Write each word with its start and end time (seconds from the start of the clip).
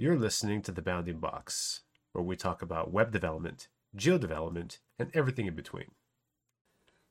You're 0.00 0.16
listening 0.16 0.62
to 0.62 0.70
The 0.70 0.80
Bounding 0.80 1.18
Box, 1.18 1.80
where 2.12 2.22
we 2.22 2.36
talk 2.36 2.62
about 2.62 2.92
web 2.92 3.10
development, 3.10 3.66
geo 3.96 4.16
development, 4.16 4.78
and 4.96 5.10
everything 5.12 5.46
in 5.46 5.56
between. 5.56 5.86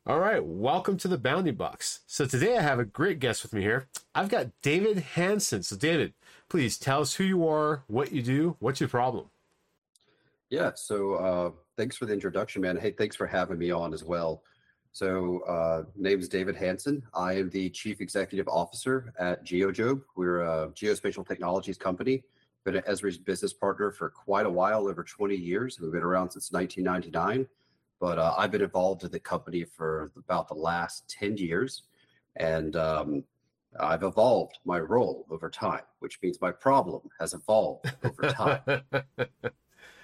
All 0.05 0.19
right, 0.19 0.41
welcome 0.41 0.95
to 0.99 1.09
The 1.09 1.17
Bounding 1.17 1.55
Box. 1.55 1.99
So 2.07 2.25
today 2.25 2.57
I 2.57 2.61
have 2.61 2.79
a 2.79 2.85
great 2.85 3.19
guest 3.19 3.43
with 3.43 3.51
me 3.51 3.61
here. 3.61 3.89
I've 4.15 4.29
got 4.29 4.51
David 4.61 4.99
Hansen. 4.99 5.63
So, 5.63 5.75
David, 5.75 6.13
please 6.47 6.77
tell 6.77 7.01
us 7.01 7.15
who 7.15 7.25
you 7.25 7.45
are, 7.45 7.83
what 7.87 8.13
you 8.13 8.21
do, 8.21 8.55
what's 8.59 8.79
your 8.79 8.87
problem? 8.87 9.25
Yeah, 10.49 10.71
so 10.73 11.15
uh, 11.15 11.51
thanks 11.75 11.97
for 11.97 12.05
the 12.05 12.13
introduction, 12.13 12.61
man. 12.61 12.77
Hey, 12.77 12.91
thanks 12.91 13.17
for 13.17 13.27
having 13.27 13.57
me 13.57 13.69
on 13.69 13.93
as 13.93 14.05
well. 14.05 14.43
So, 14.93 15.41
uh, 15.41 15.83
name 15.97 16.21
is 16.21 16.29
David 16.29 16.55
Hansen. 16.55 17.03
I 17.13 17.33
am 17.33 17.49
the 17.49 17.69
Chief 17.69 17.99
Executive 17.99 18.47
Officer 18.47 19.13
at 19.19 19.45
GeoJobe. 19.45 20.03
We're 20.15 20.39
a 20.39 20.69
geospatial 20.69 21.27
technologies 21.27 21.77
company 21.77 22.23
been 22.67 22.75
an 22.75 22.83
Esri's 22.83 23.17
business 23.17 23.53
partner 23.53 23.91
for 23.91 24.09
quite 24.09 24.45
a 24.45 24.49
while, 24.49 24.89
over 24.89 25.01
20 25.01 25.33
years. 25.33 25.79
We've 25.79 25.89
been 25.89 26.03
around 26.03 26.31
since 26.31 26.51
1999, 26.51 27.47
but 27.97 28.19
uh, 28.19 28.35
I've 28.37 28.51
been 28.51 28.61
involved 28.61 29.05
in 29.05 29.11
the 29.11 29.21
company 29.21 29.63
for 29.63 30.11
about 30.17 30.49
the 30.49 30.53
last 30.53 31.09
10 31.17 31.37
years. 31.37 31.83
And 32.35 32.75
um, 32.75 33.23
I've 33.79 34.03
evolved 34.03 34.59
my 34.65 34.79
role 34.79 35.25
over 35.31 35.49
time, 35.49 35.83
which 35.99 36.19
means 36.21 36.41
my 36.41 36.51
problem 36.51 37.03
has 37.21 37.33
evolved 37.33 37.89
over 38.03 38.23
time. 38.23 38.61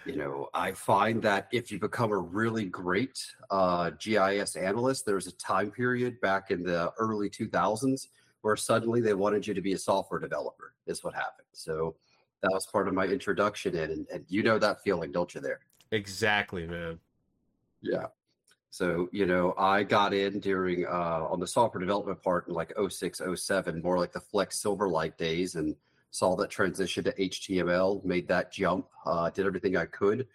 you 0.05 0.16
know, 0.16 0.48
I 0.53 0.72
find 0.72 1.22
that 1.23 1.50
if 1.52 1.70
you 1.70 1.80
become 1.80 2.14
a 2.14 2.17
really 2.17 2.64
great 2.64 3.20
uh, 3.52 3.89
GIS 4.00 4.55
analyst, 4.55 5.05
there 5.05 5.16
was 5.16 5.27
a 5.27 5.36
time 5.36 5.70
period 5.70 6.22
back 6.22 6.50
in 6.50 6.64
the 6.64 6.94
early 6.98 7.30
2000s 7.30 8.08
where 8.39 8.55
suddenly 8.55 9.02
they 9.02 9.14
wanted 9.14 9.45
you 9.45 9.53
to 9.53 9.61
be 9.61 9.73
a 9.73 9.77
software 9.77 10.22
developer, 10.22 10.75
is 10.88 11.03
what 11.03 11.14
happened. 11.14 11.48
So, 11.52 11.95
that 12.44 12.52
was 12.52 12.67
part 12.67 12.88
of 12.88 12.94
my 12.94 13.05
introduction 13.05 13.75
in 13.75 13.91
and, 13.91 14.08
and 14.13 14.25
you 14.27 14.44
know 14.44 14.59
that 14.59 14.83
feeling 14.83 15.11
don't 15.11 15.33
you 15.33 15.41
there? 15.41 15.61
Exactly 15.91 16.67
man. 16.67 16.99
Yeah. 17.81 18.08
So 18.69 19.09
you 19.11 19.25
know 19.25 19.53
i 19.58 19.83
got 19.83 20.13
in 20.13 20.39
during 20.39 20.86
uh 20.86 21.27
on 21.30 21.39
the 21.39 21.47
software 21.47 21.80
development 21.80 22.21
part 22.21 22.47
in 22.47 22.53
like 22.53 22.73
06 22.89 23.21
07 23.36 23.81
more 23.81 23.97
like 23.97 24.11
the 24.11 24.19
flex 24.19 24.61
silverlight 24.61 25.17
days 25.17 25.55
and 25.55 25.75
saw 26.11 26.36
that 26.36 26.52
transition 26.52 27.03
to 27.03 27.11
html 27.14 28.03
made 28.05 28.27
that 28.27 28.52
jump 28.52 28.86
uh 29.05 29.30
did 29.31 29.45
everything 29.45 29.77
i 29.77 29.86
could. 29.86 30.27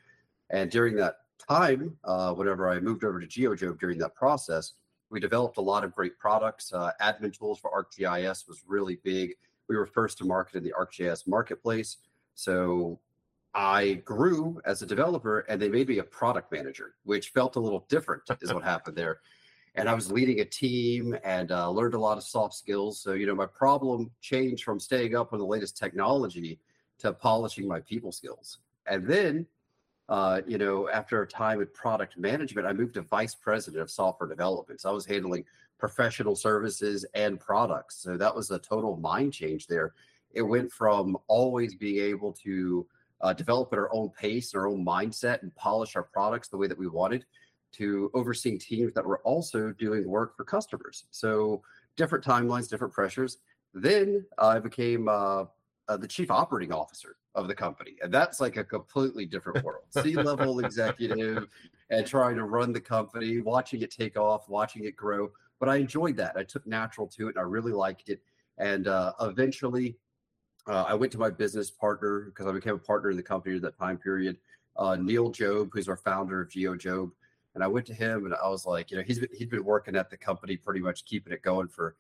And 0.50 0.70
during 0.70 0.96
that 0.96 1.16
time 1.48 1.96
uh 2.04 2.32
whenever 2.32 2.68
i 2.68 2.80
moved 2.80 3.04
over 3.04 3.20
to 3.20 3.26
GeoJobe 3.26 3.78
during 3.78 3.98
that 3.98 4.14
process 4.14 4.72
we 5.10 5.20
developed 5.20 5.56
a 5.56 5.62
lot 5.62 5.84
of 5.84 5.94
great 5.94 6.18
products. 6.18 6.72
Uh, 6.72 6.90
admin 7.00 7.36
tools 7.36 7.58
for 7.58 7.70
arcgis 7.70 8.46
was 8.46 8.62
really 8.66 8.98
big 9.04 9.34
we 9.68 9.76
were 9.76 9.86
first 9.86 10.18
to 10.18 10.24
market 10.24 10.56
in 10.56 10.64
the 10.64 10.72
ArcGIS 10.78 11.26
marketplace. 11.26 11.98
So 12.34 12.98
I 13.54 13.94
grew 14.04 14.60
as 14.64 14.82
a 14.82 14.86
developer 14.86 15.40
and 15.40 15.60
they 15.60 15.68
made 15.68 15.88
me 15.88 15.98
a 15.98 16.04
product 16.04 16.52
manager, 16.52 16.94
which 17.04 17.30
felt 17.30 17.56
a 17.56 17.60
little 17.60 17.86
different, 17.88 18.22
is 18.40 18.52
what 18.52 18.64
happened 18.64 18.96
there. 18.96 19.20
And 19.74 19.88
I 19.88 19.94
was 19.94 20.10
leading 20.10 20.40
a 20.40 20.44
team 20.44 21.16
and 21.24 21.52
uh, 21.52 21.70
learned 21.70 21.94
a 21.94 22.00
lot 22.00 22.18
of 22.18 22.24
soft 22.24 22.54
skills. 22.54 23.00
So, 23.00 23.12
you 23.12 23.26
know, 23.26 23.34
my 23.34 23.46
problem 23.46 24.10
changed 24.20 24.64
from 24.64 24.80
staying 24.80 25.14
up 25.14 25.32
on 25.32 25.38
the 25.38 25.46
latest 25.46 25.76
technology 25.76 26.58
to 26.98 27.12
polishing 27.12 27.68
my 27.68 27.80
people 27.80 28.10
skills. 28.10 28.58
And 28.86 29.06
then, 29.06 29.46
uh, 30.08 30.40
you 30.46 30.58
know, 30.58 30.88
after 30.88 31.22
a 31.22 31.26
time 31.26 31.60
in 31.60 31.68
product 31.74 32.18
management, 32.18 32.66
I 32.66 32.72
moved 32.72 32.94
to 32.94 33.02
vice 33.02 33.34
president 33.34 33.82
of 33.82 33.90
software 33.90 34.28
development. 34.28 34.80
So 34.80 34.90
I 34.90 34.92
was 34.92 35.06
handling 35.06 35.44
professional 35.78 36.34
services 36.34 37.04
and 37.14 37.38
products. 37.38 38.02
So 38.02 38.16
that 38.16 38.34
was 38.34 38.50
a 38.50 38.58
total 38.58 38.96
mind 38.96 39.32
change 39.32 39.66
there. 39.66 39.94
It 40.32 40.42
went 40.42 40.70
from 40.70 41.16
always 41.28 41.74
being 41.74 42.04
able 42.04 42.32
to 42.44 42.86
uh, 43.20 43.32
develop 43.32 43.72
at 43.72 43.78
our 43.78 43.92
own 43.92 44.10
pace, 44.10 44.54
our 44.54 44.66
own 44.66 44.84
mindset, 44.84 45.42
and 45.42 45.54
polish 45.54 45.96
our 45.96 46.02
products 46.02 46.48
the 46.48 46.56
way 46.56 46.66
that 46.66 46.78
we 46.78 46.88
wanted 46.88 47.24
to 47.70 48.10
overseeing 48.14 48.58
teams 48.58 48.92
that 48.94 49.04
were 49.04 49.20
also 49.20 49.72
doing 49.72 50.08
work 50.08 50.36
for 50.36 50.44
customers. 50.44 51.04
So 51.10 51.62
different 51.96 52.24
timelines, 52.24 52.68
different 52.68 52.94
pressures. 52.94 53.38
Then 53.74 54.24
I 54.38 54.58
became 54.58 55.08
uh, 55.08 55.44
uh, 55.88 55.96
the 55.96 56.08
chief 56.08 56.30
operating 56.30 56.72
officer 56.72 57.16
of 57.34 57.48
the 57.48 57.54
company. 57.54 57.96
And 58.02 58.12
that's 58.12 58.40
like 58.40 58.56
a 58.56 58.64
completely 58.64 59.26
different 59.26 59.64
world. 59.64 59.84
C 59.90 60.14
level 60.14 60.58
executive 60.64 61.46
and 61.90 62.06
trying 62.06 62.36
to 62.36 62.44
run 62.44 62.72
the 62.72 62.80
company, 62.80 63.40
watching 63.40 63.82
it 63.82 63.90
take 63.90 64.16
off, 64.16 64.48
watching 64.48 64.84
it 64.84 64.96
grow 64.96 65.30
but 65.60 65.68
I 65.68 65.76
enjoyed 65.76 66.16
that. 66.16 66.36
I 66.36 66.44
took 66.44 66.66
natural 66.66 67.06
to 67.08 67.26
it 67.26 67.30
and 67.30 67.38
I 67.38 67.42
really 67.42 67.72
liked 67.72 68.08
it. 68.08 68.20
And 68.58 68.88
uh, 68.88 69.12
eventually, 69.20 69.96
uh, 70.66 70.84
I 70.86 70.94
went 70.94 71.12
to 71.12 71.18
my 71.18 71.30
business 71.30 71.70
partner 71.70 72.26
because 72.26 72.46
I 72.46 72.52
became 72.52 72.74
a 72.74 72.78
partner 72.78 73.10
in 73.10 73.16
the 73.16 73.22
company 73.22 73.56
at 73.56 73.62
that 73.62 73.78
time 73.78 73.98
period, 73.98 74.36
uh, 74.76 74.96
Neil 74.96 75.30
Jobe, 75.30 75.70
who's 75.72 75.88
our 75.88 75.96
founder 75.96 76.42
of 76.42 76.50
Geo 76.50 76.74
GeoJobe. 76.74 77.10
And 77.54 77.64
I 77.64 77.66
went 77.66 77.86
to 77.86 77.94
him 77.94 78.26
and 78.26 78.34
I 78.34 78.48
was 78.48 78.66
like, 78.66 78.90
you 78.90 78.98
know, 78.98 79.02
he's 79.02 79.18
been, 79.18 79.30
he'd 79.32 79.50
been 79.50 79.64
working 79.64 79.96
at 79.96 80.10
the 80.10 80.16
company 80.16 80.56
pretty 80.56 80.80
much 80.80 81.04
keeping 81.04 81.32
it 81.32 81.42
going 81.42 81.68
for, 81.68 81.96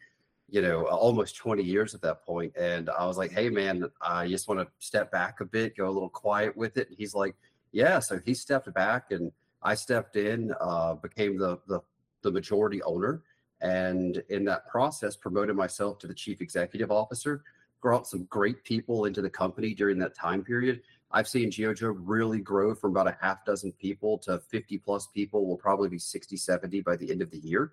you 0.48 0.60
know, 0.60 0.84
almost 0.86 1.36
20 1.36 1.62
years 1.62 1.94
at 1.94 2.02
that 2.02 2.24
point. 2.24 2.52
And 2.56 2.90
I 2.90 3.06
was 3.06 3.16
like, 3.16 3.32
hey, 3.32 3.48
man, 3.48 3.84
I 4.00 4.28
just 4.28 4.48
want 4.48 4.60
to 4.60 4.68
step 4.78 5.10
back 5.10 5.40
a 5.40 5.44
bit, 5.44 5.76
go 5.76 5.88
a 5.88 5.90
little 5.90 6.10
quiet 6.10 6.56
with 6.56 6.76
it. 6.76 6.88
And 6.88 6.96
he's 6.98 7.14
like, 7.14 7.34
yeah. 7.72 7.98
So 7.98 8.20
he 8.24 8.34
stepped 8.34 8.72
back 8.74 9.10
and 9.10 9.32
I 9.62 9.74
stepped 9.74 10.16
in, 10.16 10.52
uh, 10.60 10.94
became 10.94 11.38
the, 11.38 11.58
the, 11.66 11.80
the 12.22 12.30
majority 12.30 12.82
owner 12.82 13.22
and 13.60 14.22
in 14.28 14.44
that 14.44 14.68
process 14.68 15.16
promoted 15.16 15.56
myself 15.56 15.98
to 15.98 16.06
the 16.06 16.14
chief 16.14 16.40
executive 16.40 16.90
officer 16.90 17.42
brought 17.80 18.06
some 18.06 18.24
great 18.24 18.62
people 18.64 19.04
into 19.04 19.22
the 19.22 19.30
company 19.30 19.72
during 19.72 19.98
that 19.98 20.14
time 20.14 20.42
period. 20.42 20.82
I've 21.10 21.28
seen 21.28 21.50
GeoJobe 21.50 21.98
really 22.00 22.40
grow 22.40 22.74
from 22.74 22.90
about 22.90 23.08
a 23.08 23.16
half 23.20 23.44
dozen 23.44 23.72
people 23.72 24.18
to 24.18 24.40
50 24.40 24.78
plus 24.78 25.06
people 25.06 25.46
will 25.46 25.56
probably 25.56 25.88
be 25.88 25.98
60 25.98 26.36
70 26.36 26.80
by 26.80 26.96
the 26.96 27.10
end 27.10 27.22
of 27.22 27.30
the 27.30 27.38
year. 27.38 27.70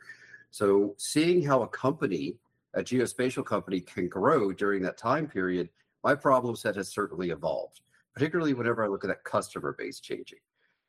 So 0.52 0.94
seeing 0.98 1.44
how 1.44 1.64
a 1.64 1.68
company 1.68 2.38
a 2.76 2.84
geospatial 2.84 3.46
company 3.46 3.80
can 3.80 4.08
grow 4.08 4.52
during 4.52 4.82
that 4.84 4.98
time 4.98 5.28
period 5.28 5.70
my 6.04 6.14
problem 6.14 6.56
set 6.56 6.76
has 6.76 6.90
certainly 6.90 7.30
evolved 7.30 7.82
particularly 8.14 8.54
whenever 8.54 8.84
i 8.84 8.88
look 8.88 9.04
at 9.04 9.08
that 9.08 9.24
customer 9.24 9.74
base 9.78 10.00
changing 10.00 10.40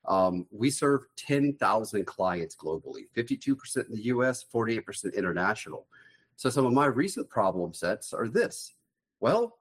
um, 0.09 0.47
we 0.50 0.71
serve 0.71 1.06
10,000 1.17 2.05
clients 2.06 2.56
globally, 2.56 3.09
52% 3.17 3.89
in 3.89 3.94
the 3.94 4.05
US, 4.06 4.44
48% 4.53 5.15
international. 5.15 5.87
So 6.37 6.50
some 6.50 6.67
of 6.67 6.72
my 6.72 6.87
recent 6.87 7.28
problem 7.28 7.72
sets 7.72 8.12
are 8.12 8.28
this. 8.28 8.75
Well, 9.21 9.59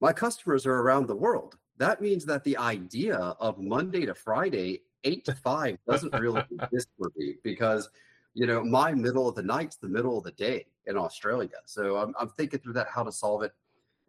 my 0.00 0.12
customers 0.12 0.66
are 0.66 0.80
around 0.80 1.06
the 1.06 1.16
world. 1.16 1.56
That 1.78 2.00
means 2.00 2.24
that 2.26 2.44
the 2.44 2.56
idea 2.58 3.16
of 3.16 3.58
Monday 3.58 4.06
to 4.06 4.14
Friday, 4.14 4.82
eight 5.04 5.24
to 5.24 5.34
five, 5.34 5.78
doesn't 5.88 6.14
really 6.14 6.44
exist 6.60 6.88
for 6.98 7.10
me 7.16 7.36
because, 7.42 7.88
you 8.34 8.46
know, 8.46 8.62
my 8.62 8.92
middle 8.92 9.28
of 9.28 9.34
the 9.34 9.42
night's 9.42 9.76
the 9.76 9.88
middle 9.88 10.18
of 10.18 10.24
the 10.24 10.32
day 10.32 10.66
in 10.86 10.96
Australia. 10.96 11.56
So 11.64 11.96
I'm, 11.96 12.14
I'm 12.20 12.28
thinking 12.28 12.60
through 12.60 12.74
that, 12.74 12.88
how 12.88 13.02
to 13.02 13.12
solve 13.12 13.42
it. 13.42 13.52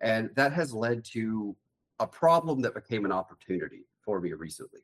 And 0.01 0.29
that 0.35 0.51
has 0.51 0.73
led 0.73 1.05
to 1.05 1.55
a 1.99 2.05
problem 2.07 2.61
that 2.61 2.73
became 2.73 3.05
an 3.05 3.11
opportunity 3.11 3.85
for 4.03 4.19
me 4.19 4.33
recently 4.33 4.81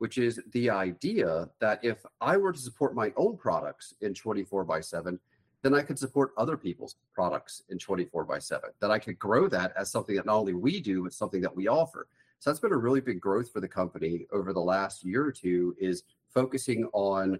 which 0.00 0.16
is 0.16 0.40
the 0.52 0.70
idea 0.70 1.46
that 1.60 1.78
if 1.84 2.06
I 2.22 2.38
were 2.38 2.54
to 2.54 2.58
support 2.58 2.94
my 2.94 3.12
own 3.18 3.36
products 3.36 3.92
in 4.00 4.14
24 4.14 4.64
by 4.64 4.80
7, 4.80 5.20
then 5.62 5.74
I 5.74 5.82
could 5.82 5.98
support 5.98 6.32
other 6.38 6.56
people's 6.56 6.96
products 7.14 7.64
in 7.68 7.78
24 7.78 8.24
by 8.24 8.38
7. 8.38 8.70
That 8.80 8.90
I 8.90 8.98
could 8.98 9.18
grow 9.18 9.46
that 9.48 9.74
as 9.76 9.92
something 9.92 10.16
that 10.16 10.24
not 10.24 10.36
only 10.36 10.54
we 10.54 10.80
do, 10.80 11.02
but 11.02 11.12
something 11.12 11.42
that 11.42 11.54
we 11.54 11.68
offer. 11.68 12.08
So 12.38 12.48
that's 12.48 12.60
been 12.60 12.72
a 12.72 12.78
really 12.78 13.02
big 13.02 13.20
growth 13.20 13.52
for 13.52 13.60
the 13.60 13.68
company 13.68 14.26
over 14.32 14.54
the 14.54 14.60
last 14.60 15.04
year 15.04 15.22
or 15.22 15.32
two 15.32 15.76
is 15.78 16.04
focusing 16.32 16.88
on 16.94 17.38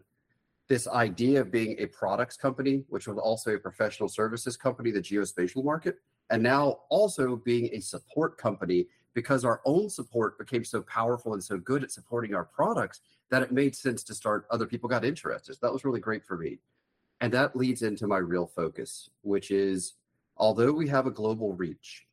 this 0.68 0.86
idea 0.86 1.40
of 1.40 1.50
being 1.50 1.76
a 1.78 1.86
products 1.86 2.36
company, 2.36 2.84
which 2.90 3.08
was 3.08 3.16
also 3.16 3.54
a 3.54 3.58
professional 3.58 4.10
services 4.10 4.58
company, 4.58 4.90
the 4.90 5.00
geospatial 5.00 5.64
market, 5.64 5.96
and 6.28 6.42
now 6.42 6.80
also 6.90 7.36
being 7.36 7.70
a 7.72 7.80
support 7.80 8.36
company 8.36 8.86
because 9.14 9.44
our 9.44 9.60
own 9.64 9.88
support 9.88 10.38
became 10.38 10.64
so 10.64 10.82
powerful 10.82 11.34
and 11.34 11.42
so 11.42 11.58
good 11.58 11.82
at 11.82 11.90
supporting 11.90 12.34
our 12.34 12.44
products 12.44 13.00
that 13.30 13.42
it 13.42 13.52
made 13.52 13.74
sense 13.74 14.02
to 14.04 14.14
start 14.14 14.46
other 14.50 14.66
people 14.66 14.88
got 14.88 15.04
interested. 15.04 15.56
That 15.60 15.72
was 15.72 15.84
really 15.84 16.00
great 16.00 16.24
for 16.24 16.36
me. 16.36 16.58
And 17.20 17.32
that 17.32 17.56
leads 17.56 17.82
into 17.82 18.06
my 18.06 18.18
real 18.18 18.46
focus, 18.46 19.10
which 19.22 19.50
is 19.50 19.94
although 20.36 20.72
we 20.72 20.88
have 20.88 21.06
a 21.06 21.10
global 21.10 21.52
reach, 21.52 22.06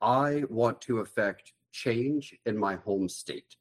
I 0.00 0.44
want 0.48 0.80
to 0.82 0.98
affect 0.98 1.52
change 1.72 2.36
in 2.46 2.56
my 2.56 2.76
home 2.76 3.08
state. 3.08 3.56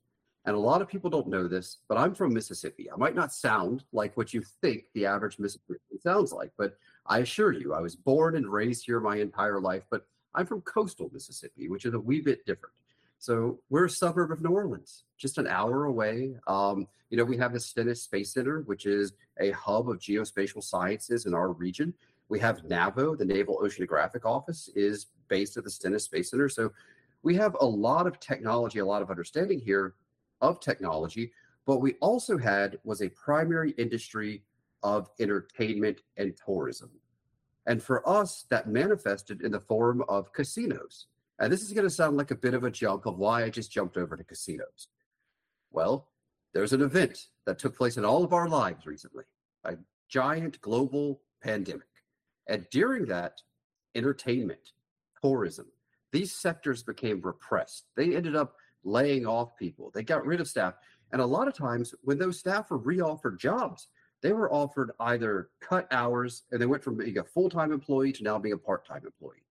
And 0.46 0.56
a 0.56 0.60
lot 0.60 0.82
of 0.82 0.88
people 0.88 1.10
don't 1.10 1.28
know 1.28 1.48
this, 1.48 1.78
but 1.88 1.98
I'm 1.98 2.16
from 2.16 2.34
Mississippi. 2.34 2.90
I 2.92 2.96
might 2.96 3.16
not 3.16 3.34
sound 3.34 3.84
like 3.92 4.16
what 4.18 4.34
you 4.34 4.42
think 4.62 4.86
the 4.94 5.06
average 5.06 5.38
Mississippian 5.38 5.80
sounds 6.02 6.32
like, 6.32 6.52
but 6.58 6.78
I 7.06 7.20
assure 7.20 7.52
you, 7.52 7.74
I 7.74 7.82
was 7.82 7.96
born 7.96 8.36
and 8.36 8.52
raised 8.52 8.86
here 8.86 9.00
my 9.00 9.18
entire 9.18 9.60
life, 9.60 9.84
but 9.92 10.08
I'm 10.36 10.46
from 10.46 10.62
coastal 10.62 11.10
Mississippi, 11.14 11.70
which 11.70 11.86
is 11.86 11.94
a 11.94 12.00
wee 12.00 12.22
bit 12.22 12.46
different. 12.46 12.76
So 13.20 13.60
we're 13.70 13.86
a 13.86 13.90
suburb 13.90 14.32
of 14.32 14.42
New 14.42 14.52
Orleans, 14.52 15.04
just 15.18 15.38
an 15.38 15.48
hour 15.48 15.86
away. 15.86 16.36
Um, 16.48 16.88
you 17.10 17.18
know, 17.18 17.26
we 17.26 17.38
have 17.38 17.54
the 17.54 17.60
Stennis 17.60 18.04
Space 18.04 18.34
Center, 18.34 18.62
which 18.62 18.86
is 18.86 19.14
a 19.40 19.52
hub 19.52 19.90
of 19.90 20.00
geospatial 20.00 20.64
sciences 20.64 21.26
in 21.26 21.34
our 21.34 21.52
region. 21.52 21.94
We 22.30 22.40
have 22.40 22.64
NAVO, 22.64 23.18
the 23.18 23.26
Naval 23.26 23.60
Oceanographic 23.62 24.24
Office, 24.24 24.70
is 24.76 25.08
based 25.28 25.58
at 25.58 25.64
the 25.64 25.70
Stennis 25.70 26.06
Space 26.06 26.32
Center. 26.32 26.48
So 26.48 26.72
we 27.24 27.36
have 27.36 27.58
a 27.60 27.66
lot 27.66 28.08
of 28.08 28.20
technology, 28.20 28.80
a 28.80 28.86
lot 28.86 29.02
of 29.02 29.10
understanding 29.10 29.60
here 29.60 29.96
of 30.40 30.60
technology. 30.60 31.32
But 31.66 31.82
we 31.82 31.96
also 31.96 32.38
had 32.38 32.78
was 32.84 33.02
a 33.02 33.10
primary 33.10 33.72
industry 33.72 34.44
of 34.82 35.10
entertainment 35.20 36.02
and 36.18 36.34
tourism. 36.46 36.90
And 37.70 37.84
for 37.84 38.08
us, 38.10 38.48
that 38.50 38.68
manifested 38.68 39.44
in 39.44 39.52
the 39.52 39.60
form 39.60 40.04
of 40.10 40.34
casinos. 40.34 41.06
And 41.38 41.54
this 41.54 41.62
is 41.62 41.72
going 41.72 41.86
to 41.86 41.94
sound 41.94 42.18
like 42.18 42.32
a 42.32 42.36
bit 42.36 42.56
of 42.56 42.64
a 42.64 42.72
jump 42.72 43.06
of 43.06 43.20
why 43.20 43.44
I 43.44 43.52
just 43.52 43.72
jumped 43.72 43.96
over 43.96 44.18
to 44.18 44.24
casinos. 44.24 44.88
Well, 45.70 46.08
there's 46.52 46.74
an 46.74 46.82
event 46.82 47.28
that 47.46 47.60
took 47.60 47.78
place 47.78 47.98
in 47.98 48.04
all 48.04 48.24
of 48.24 48.34
our 48.34 48.50
lives 48.50 48.88
recently 48.88 49.26
a 49.66 49.78
giant 50.08 50.60
global 50.62 51.22
pandemic. 51.44 51.86
And 52.48 52.66
during 52.72 53.06
that, 53.06 53.40
entertainment, 53.94 54.72
tourism, 55.22 55.68
these 56.12 56.32
sectors 56.32 56.82
became 56.82 57.22
repressed. 57.22 57.86
They 57.96 58.16
ended 58.16 58.36
up 58.36 58.56
laying 58.84 59.28
off 59.28 59.56
people, 59.58 59.92
they 59.94 60.02
got 60.02 60.26
rid 60.26 60.42
of 60.42 60.48
staff. 60.48 60.74
And 61.12 61.22
a 61.22 61.26
lot 61.26 61.48
of 61.48 61.54
times, 61.54 61.94
when 62.02 62.18
those 62.18 62.40
staff 62.40 62.72
were 62.72 62.80
reoffered 62.80 63.38
jobs, 63.38 63.90
they 64.22 64.34
were 64.34 64.52
offered 64.52 64.92
either 65.00 65.50
cut 65.62 65.88
hours 65.92 66.44
and 66.52 66.62
they 66.62 66.66
went 66.66 66.84
from 66.84 66.98
being 66.98 67.18
a 67.18 67.24
full 67.24 67.50
time 67.50 67.72
employee 67.72 68.12
to 68.14 68.24
now 68.24 68.38
being 68.38 68.54
a 68.54 68.58
part 68.58 68.86
time 68.86 69.04
employee. 69.06 69.44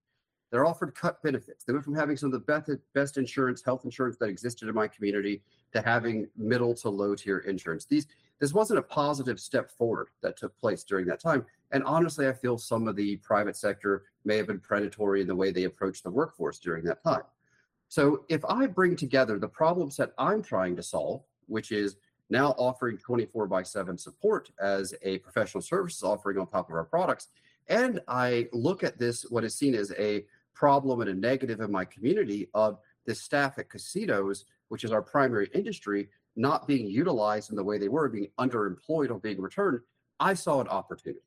They're 0.51 0.67
offered 0.67 0.95
cut 0.95 1.23
benefits. 1.23 1.65
They 1.65 1.73
went 1.73 1.85
from 1.85 1.95
having 1.95 2.17
some 2.17 2.33
of 2.33 2.33
the 2.33 2.39
best, 2.39 2.71
best 2.95 3.19
insurance, 3.19 3.63
health 3.63 3.85
insurance 3.85 4.17
that 4.19 4.31
existed 4.31 4.69
in 4.69 4.75
my 4.75 4.89
community 4.89 5.43
to 5.75 5.83
having 5.83 6.27
middle 6.37 6.75
to 6.77 6.89
low 6.89 7.15
tier 7.15 7.39
insurance. 7.39 7.85
These 7.85 8.07
this 8.41 8.55
wasn't 8.55 8.79
a 8.79 8.83
positive 8.83 9.41
step 9.41 9.71
forward 9.71 10.09
that 10.23 10.37
took 10.37 10.57
place 10.59 10.85
during 10.85 11.07
that 11.07 11.21
time. 11.21 11.45
And 11.73 11.83
honestly, 11.83 12.29
I 12.29 12.33
feel 12.33 12.57
some 12.57 12.87
of 12.87 12.95
the 12.95 13.17
private 13.17 13.57
sector 13.57 14.05
may 14.25 14.37
have 14.37 14.47
been 14.47 14.61
predatory 14.61 15.21
in 15.21 15.27
the 15.27 15.35
way 15.35 15.51
they 15.51 15.65
approached 15.65 16.05
the 16.05 16.11
workforce 16.11 16.61
during 16.61 16.85
that 16.85 17.03
time. 17.03 17.23
So 17.89 18.25
if 18.29 18.45
I 18.45 18.67
bring 18.67 18.95
together 18.95 19.39
the 19.39 19.49
problems 19.49 19.97
that 19.97 20.13
I'm 20.19 20.43
trying 20.43 20.77
to 20.77 20.83
solve, 20.83 21.25
which 21.47 21.73
is 21.73 21.97
now 22.31 22.51
offering 22.59 22.99
24 22.99 23.47
by 23.47 23.63
7 23.63 23.97
support 23.97 24.51
as 24.61 24.95
a 25.03 25.19
professional 25.19 25.63
services 25.63 26.03
offering 26.03 26.39
on 26.39 26.47
top 26.47 26.69
of 26.69 26.75
our 26.75 26.85
products, 26.85 27.29
and 27.69 28.01
I 28.09 28.49
look 28.53 28.83
at 28.83 28.99
this, 28.99 29.23
what 29.29 29.45
is 29.45 29.55
seen 29.55 29.75
as 29.75 29.93
a 29.99 30.25
problem 30.55 31.01
and 31.01 31.11
a 31.11 31.15
negative 31.15 31.61
in 31.61 31.71
my 31.71 31.85
community 31.85 32.49
of 32.55 32.79
the 33.07 33.15
staff 33.15 33.59
at 33.59 33.71
casinos, 33.71 34.45
which 34.69 34.85
is 34.85 34.91
our 34.91 35.03
primary 35.03 35.49
industry, 35.55 36.09
not 36.37 36.67
being 36.67 36.87
utilized 36.87 37.51
in 37.51 37.57
the 37.57 37.65
way 37.65 37.79
they 37.79 37.89
were, 37.89 38.09
being 38.09 38.29
underemployed 38.39 39.11
or 39.11 39.19
being 39.19 39.41
returned, 39.41 39.81
I 40.21 40.35
saw 40.35 40.61
an 40.61 40.69
opportunity. 40.69 41.21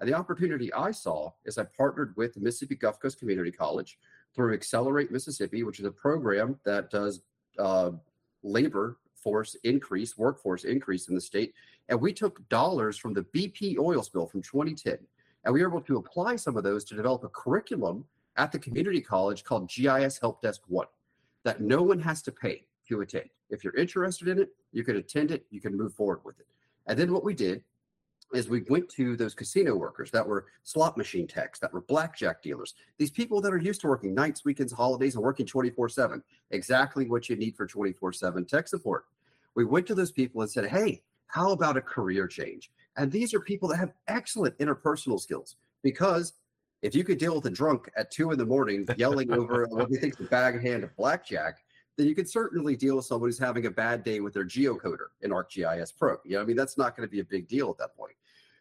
And 0.00 0.08
the 0.08 0.14
opportunity 0.14 0.72
I 0.72 0.90
saw 0.90 1.32
is 1.44 1.58
I 1.58 1.64
partnered 1.76 2.14
with 2.16 2.34
the 2.34 2.40
Mississippi 2.40 2.74
Gulf 2.74 3.00
Coast 3.00 3.18
Community 3.18 3.50
College 3.50 3.98
through 4.34 4.54
Accelerate 4.54 5.12
Mississippi, 5.12 5.62
which 5.62 5.78
is 5.78 5.86
a 5.86 5.90
program 5.90 6.58
that 6.64 6.90
does 6.90 7.22
uh, 7.58 7.92
labor 8.42 8.98
force 9.24 9.56
increase, 9.64 10.16
workforce 10.16 10.64
increase 10.64 11.08
in 11.08 11.14
the 11.14 11.20
state. 11.20 11.54
And 11.88 12.00
we 12.00 12.12
took 12.12 12.46
dollars 12.48 12.96
from 12.98 13.14
the 13.14 13.24
BP 13.24 13.78
oil 13.78 14.02
spill 14.02 14.26
from 14.26 14.42
2010, 14.42 14.98
and 15.44 15.54
we 15.54 15.62
were 15.62 15.68
able 15.68 15.80
to 15.80 15.96
apply 15.96 16.36
some 16.36 16.56
of 16.56 16.62
those 16.62 16.84
to 16.84 16.94
develop 16.94 17.24
a 17.24 17.28
curriculum 17.28 18.04
at 18.36 18.52
the 18.52 18.58
community 18.58 19.00
college 19.00 19.42
called 19.42 19.68
GIS 19.68 20.18
Help 20.18 20.42
Desk 20.42 20.60
One 20.68 20.86
that 21.44 21.60
no 21.60 21.82
one 21.82 22.00
has 22.00 22.22
to 22.22 22.32
pay 22.32 22.64
to 22.88 23.00
attend. 23.00 23.28
If 23.50 23.64
you're 23.64 23.76
interested 23.76 24.28
in 24.28 24.38
it, 24.38 24.50
you 24.72 24.84
can 24.84 24.96
attend 24.96 25.30
it, 25.30 25.44
you 25.50 25.60
can 25.60 25.76
move 25.76 25.94
forward 25.94 26.20
with 26.24 26.38
it. 26.40 26.46
And 26.86 26.98
then 26.98 27.12
what 27.12 27.24
we 27.24 27.34
did 27.34 27.62
is 28.32 28.48
we 28.48 28.62
went 28.68 28.88
to 28.90 29.16
those 29.16 29.34
casino 29.34 29.76
workers 29.76 30.10
that 30.10 30.26
were 30.26 30.46
slot 30.62 30.96
machine 30.96 31.26
techs, 31.26 31.58
that 31.60 31.72
were 31.72 31.82
blackjack 31.82 32.42
dealers, 32.42 32.74
these 32.98 33.10
people 33.10 33.40
that 33.40 33.52
are 33.52 33.58
used 33.58 33.80
to 33.82 33.86
working 33.86 34.14
nights, 34.14 34.44
weekends, 34.44 34.72
holidays, 34.72 35.14
and 35.14 35.22
working 35.22 35.46
24 35.46 35.88
7. 35.88 36.22
Exactly 36.50 37.08
what 37.08 37.28
you 37.28 37.36
need 37.36 37.56
for 37.56 37.66
24 37.66 38.12
7 38.12 38.44
tech 38.44 38.68
support. 38.68 39.04
We 39.54 39.64
went 39.64 39.86
to 39.86 39.94
those 39.94 40.10
people 40.10 40.42
and 40.42 40.50
said, 40.50 40.66
hey, 40.66 41.02
how 41.28 41.52
about 41.52 41.76
a 41.76 41.80
career 41.82 42.26
change? 42.26 42.70
And 42.96 43.10
these 43.10 43.34
are 43.34 43.40
people 43.40 43.68
that 43.68 43.76
have 43.76 43.92
excellent 44.08 44.56
interpersonal 44.58 45.20
skills 45.20 45.56
because 45.82 46.34
if 46.82 46.94
you 46.94 47.02
could 47.02 47.18
deal 47.18 47.34
with 47.34 47.46
a 47.46 47.50
drunk 47.50 47.90
at 47.96 48.10
two 48.10 48.30
in 48.30 48.38
the 48.38 48.44
morning 48.44 48.86
yelling 48.96 49.32
over 49.32 49.66
what 49.70 49.88
he 49.88 49.96
thinks 49.96 50.16
the 50.16 50.24
bag 50.24 50.60
hand 50.60 50.84
of 50.84 50.94
blackjack, 50.96 51.63
then 51.96 52.06
you 52.06 52.14
can 52.14 52.26
certainly 52.26 52.76
deal 52.76 52.96
with 52.96 53.04
someone 53.04 53.28
who's 53.28 53.38
having 53.38 53.66
a 53.66 53.70
bad 53.70 54.02
day 54.02 54.20
with 54.20 54.34
their 54.34 54.44
geocoder 54.44 55.08
in 55.22 55.30
ArcGIS 55.30 55.96
Pro. 55.96 56.16
You 56.24 56.36
know, 56.36 56.42
I 56.42 56.44
mean, 56.44 56.56
that's 56.56 56.76
not 56.76 56.96
going 56.96 57.06
to 57.06 57.10
be 57.10 57.20
a 57.20 57.24
big 57.24 57.48
deal 57.48 57.70
at 57.70 57.78
that 57.78 57.96
point. 57.96 58.14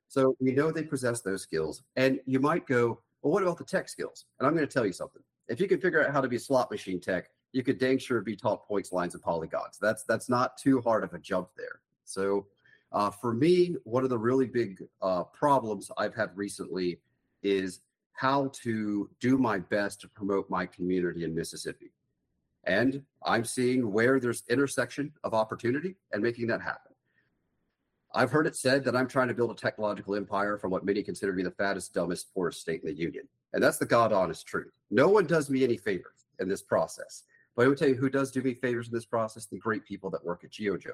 So 0.08 0.36
we 0.40 0.52
know 0.52 0.72
they 0.72 0.84
possess 0.84 1.22
those 1.22 1.42
skills. 1.42 1.84
And 1.96 2.20
you 2.26 2.40
might 2.40 2.68
go, 2.68 3.00
well, 3.22 3.34
what 3.34 3.42
about 3.42 3.58
the 3.58 3.64
tech 3.64 3.90
skills? 3.90 4.26
And 4.40 4.48
I'm 4.48 4.54
going 4.54 4.68
to 4.68 4.72
tell 4.72 4.86
you 4.86 4.94
something. 4.94 5.24
If 5.48 5.60
you 5.60 5.68
can 5.68 5.80
figure 5.80 6.06
out 6.06 6.14
how 6.14 6.22
to 6.22 6.28
be 6.28 6.38
slot 6.38 6.70
machine 6.70 7.00
tech, 7.00 7.30
you 7.52 7.64
could 7.64 7.80
dang 7.80 7.98
sure 7.98 8.22
be 8.22 8.36
taught 8.36 8.68
points, 8.68 8.92
lines, 8.92 9.14
and 9.14 9.24
polygons. 9.24 9.78
That's 9.80 10.04
that's 10.04 10.30
not 10.30 10.58
too 10.58 10.82
hard 10.82 11.04
of 11.04 11.14
a 11.14 11.20
jump 11.20 11.50
there. 11.56 11.82
So 12.06 12.48
uh, 12.92 13.10
for 13.10 13.34
me, 13.34 13.76
one 13.84 14.04
of 14.04 14.10
the 14.10 14.18
really 14.18 14.48
big 14.48 14.84
uh, 15.02 15.24
problems 15.24 15.92
I've 15.98 16.16
had 16.16 16.30
recently 16.36 17.00
is 17.42 17.82
how 18.14 18.52
to 18.62 19.10
do 19.20 19.38
my 19.38 19.60
best 19.60 20.02
to 20.02 20.08
promote 20.08 20.50
my 20.50 20.66
community 20.66 21.24
in 21.24 21.34
Mississippi. 21.34 21.92
And 22.66 23.04
I'm 23.26 23.46
seeing 23.46 23.92
where 23.92 24.20
there's 24.20 24.44
intersection 24.50 25.12
of 25.24 25.34
opportunity 25.34 25.96
and 26.12 26.24
making 26.24 26.48
that 26.48 26.62
happen. 26.62 26.94
I've 28.16 28.32
heard 28.32 28.46
it 28.46 28.56
said 28.56 28.84
that 28.86 28.96
I'm 28.96 29.08
trying 29.08 29.28
to 29.30 29.34
build 29.34 29.52
a 29.52 29.56
technological 29.56 30.16
empire 30.16 30.58
from 30.58 30.70
what 30.70 30.86
many 30.86 31.02
consider 31.02 31.32
to 31.32 31.36
be 31.36 31.44
the 31.44 31.52
fattest, 31.52 31.94
dumbest, 31.94 32.34
poorest 32.34 32.62
state 32.62 32.82
in 32.82 32.88
the 32.88 32.96
union. 32.96 33.28
And 33.54 33.64
that's 33.64 33.80
the 33.80 33.86
God 33.86 34.14
honest 34.14 34.46
truth. 34.46 34.74
No 34.92 35.10
one 35.10 35.26
does 35.26 35.50
me 35.50 35.64
any 35.64 35.78
favors 35.78 36.26
in 36.40 36.48
this 36.48 36.62
process. 36.62 37.24
But 37.56 37.66
I 37.66 37.68
would 37.68 37.78
tell 37.78 37.88
you 37.88 37.96
who 37.96 38.10
does 38.10 38.32
do 38.32 38.42
me 38.42 38.54
favors 38.54 38.88
in 38.88 38.94
this 38.94 39.06
process 39.06 39.46
the 39.46 39.58
great 39.58 39.84
people 39.86 40.10
that 40.12 40.24
work 40.24 40.44
at 40.44 40.52
GeoJobe. 40.52 40.94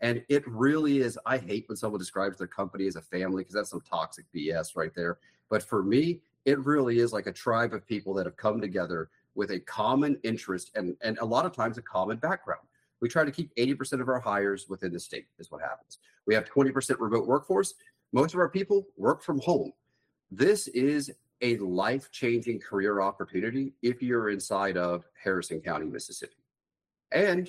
And 0.00 0.22
it 0.28 0.46
really 0.46 0.98
is, 0.98 1.18
I 1.26 1.38
hate 1.38 1.68
when 1.68 1.76
someone 1.76 1.98
describes 1.98 2.38
their 2.38 2.46
company 2.46 2.86
as 2.86 2.96
a 2.96 3.02
family 3.02 3.42
because 3.42 3.54
that's 3.54 3.70
some 3.70 3.80
toxic 3.80 4.26
BS 4.34 4.76
right 4.76 4.94
there. 4.94 5.18
But 5.50 5.62
for 5.62 5.82
me, 5.82 6.20
it 6.44 6.58
really 6.64 6.98
is 6.98 7.12
like 7.12 7.26
a 7.26 7.32
tribe 7.32 7.74
of 7.74 7.86
people 7.86 8.14
that 8.14 8.26
have 8.26 8.36
come 8.36 8.60
together 8.60 9.10
with 9.38 9.52
a 9.52 9.60
common 9.60 10.18
interest 10.24 10.72
and, 10.74 10.96
and 11.00 11.16
a 11.18 11.24
lot 11.24 11.46
of 11.46 11.52
times 11.54 11.78
a 11.78 11.82
common 11.82 12.16
background. 12.16 12.66
We 13.00 13.08
try 13.08 13.24
to 13.24 13.30
keep 13.30 13.54
80% 13.54 14.00
of 14.00 14.08
our 14.08 14.18
hires 14.18 14.66
within 14.68 14.92
the 14.92 14.98
state, 14.98 15.28
is 15.38 15.48
what 15.52 15.62
happens. 15.62 15.98
We 16.26 16.34
have 16.34 16.44
20% 16.44 16.96
remote 16.98 17.24
workforce. 17.24 17.74
Most 18.12 18.34
of 18.34 18.40
our 18.40 18.48
people 18.48 18.88
work 18.96 19.22
from 19.22 19.38
home. 19.38 19.72
This 20.32 20.66
is 20.66 21.12
a 21.40 21.56
life 21.58 22.10
changing 22.10 22.58
career 22.58 23.00
opportunity 23.00 23.74
if 23.80 24.02
you're 24.02 24.30
inside 24.30 24.76
of 24.76 25.04
Harrison 25.22 25.60
County, 25.60 25.86
Mississippi. 25.86 26.42
And 27.12 27.48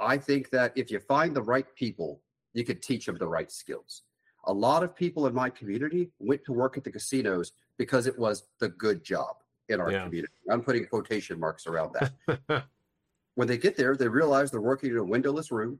I 0.00 0.18
think 0.18 0.50
that 0.50 0.74
if 0.76 0.90
you 0.90 1.00
find 1.00 1.34
the 1.34 1.42
right 1.42 1.66
people, 1.74 2.20
you 2.52 2.62
could 2.62 2.82
teach 2.82 3.06
them 3.06 3.16
the 3.16 3.26
right 3.26 3.50
skills. 3.50 4.02
A 4.44 4.52
lot 4.52 4.82
of 4.82 4.94
people 4.94 5.26
in 5.26 5.34
my 5.34 5.48
community 5.48 6.10
went 6.18 6.44
to 6.44 6.52
work 6.52 6.76
at 6.76 6.84
the 6.84 6.90
casinos 6.90 7.52
because 7.78 8.06
it 8.06 8.18
was 8.18 8.48
the 8.60 8.68
good 8.68 9.02
job 9.02 9.36
in 9.68 9.80
our 9.80 9.90
yeah. 9.90 10.04
community. 10.04 10.32
I'm 10.50 10.62
putting 10.62 10.86
quotation 10.86 11.38
marks 11.38 11.66
around 11.66 11.94
that. 11.94 12.64
when 13.34 13.48
they 13.48 13.58
get 13.58 13.76
there, 13.76 13.96
they 13.96 14.08
realize 14.08 14.50
they're 14.50 14.60
working 14.60 14.90
in 14.90 14.98
a 14.98 15.04
windowless 15.04 15.50
room. 15.50 15.78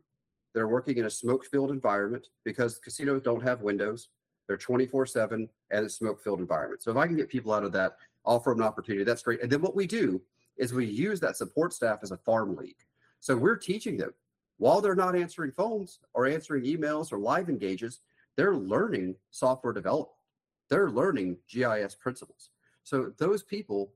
They're 0.54 0.68
working 0.68 0.98
in 0.98 1.06
a 1.06 1.10
smoke 1.10 1.44
filled 1.46 1.70
environment 1.70 2.28
because 2.44 2.78
casinos 2.78 3.22
don't 3.22 3.42
have 3.42 3.62
windows. 3.62 4.08
They're 4.46 4.56
24 4.56 5.06
7 5.06 5.48
and 5.70 5.86
a 5.86 5.88
smoke 5.88 6.22
filled 6.22 6.40
environment. 6.40 6.82
So 6.82 6.90
if 6.90 6.96
I 6.96 7.06
can 7.06 7.16
get 7.16 7.28
people 7.28 7.52
out 7.52 7.64
of 7.64 7.72
that, 7.72 7.96
offer 8.24 8.50
them 8.50 8.60
an 8.60 8.66
opportunity, 8.66 9.04
that's 9.04 9.22
great. 9.22 9.42
And 9.42 9.50
then 9.50 9.62
what 9.62 9.74
we 9.74 9.86
do 9.86 10.20
is 10.58 10.72
we 10.72 10.86
use 10.86 11.20
that 11.20 11.36
support 11.36 11.72
staff 11.72 12.00
as 12.02 12.10
a 12.10 12.18
farm 12.18 12.56
league. 12.56 12.76
So 13.20 13.36
we're 13.36 13.56
teaching 13.56 13.96
them 13.96 14.12
while 14.62 14.80
they're 14.80 14.94
not 14.94 15.16
answering 15.16 15.50
phones 15.50 15.98
or 16.14 16.24
answering 16.24 16.62
emails 16.62 17.12
or 17.12 17.18
live 17.18 17.48
engages, 17.48 17.98
they're 18.36 18.54
learning 18.54 19.16
software 19.32 19.72
development. 19.72 20.14
They're 20.70 20.88
learning 20.88 21.38
GIS 21.48 21.96
principles. 21.96 22.50
So 22.84 23.12
those 23.18 23.42
people 23.42 23.92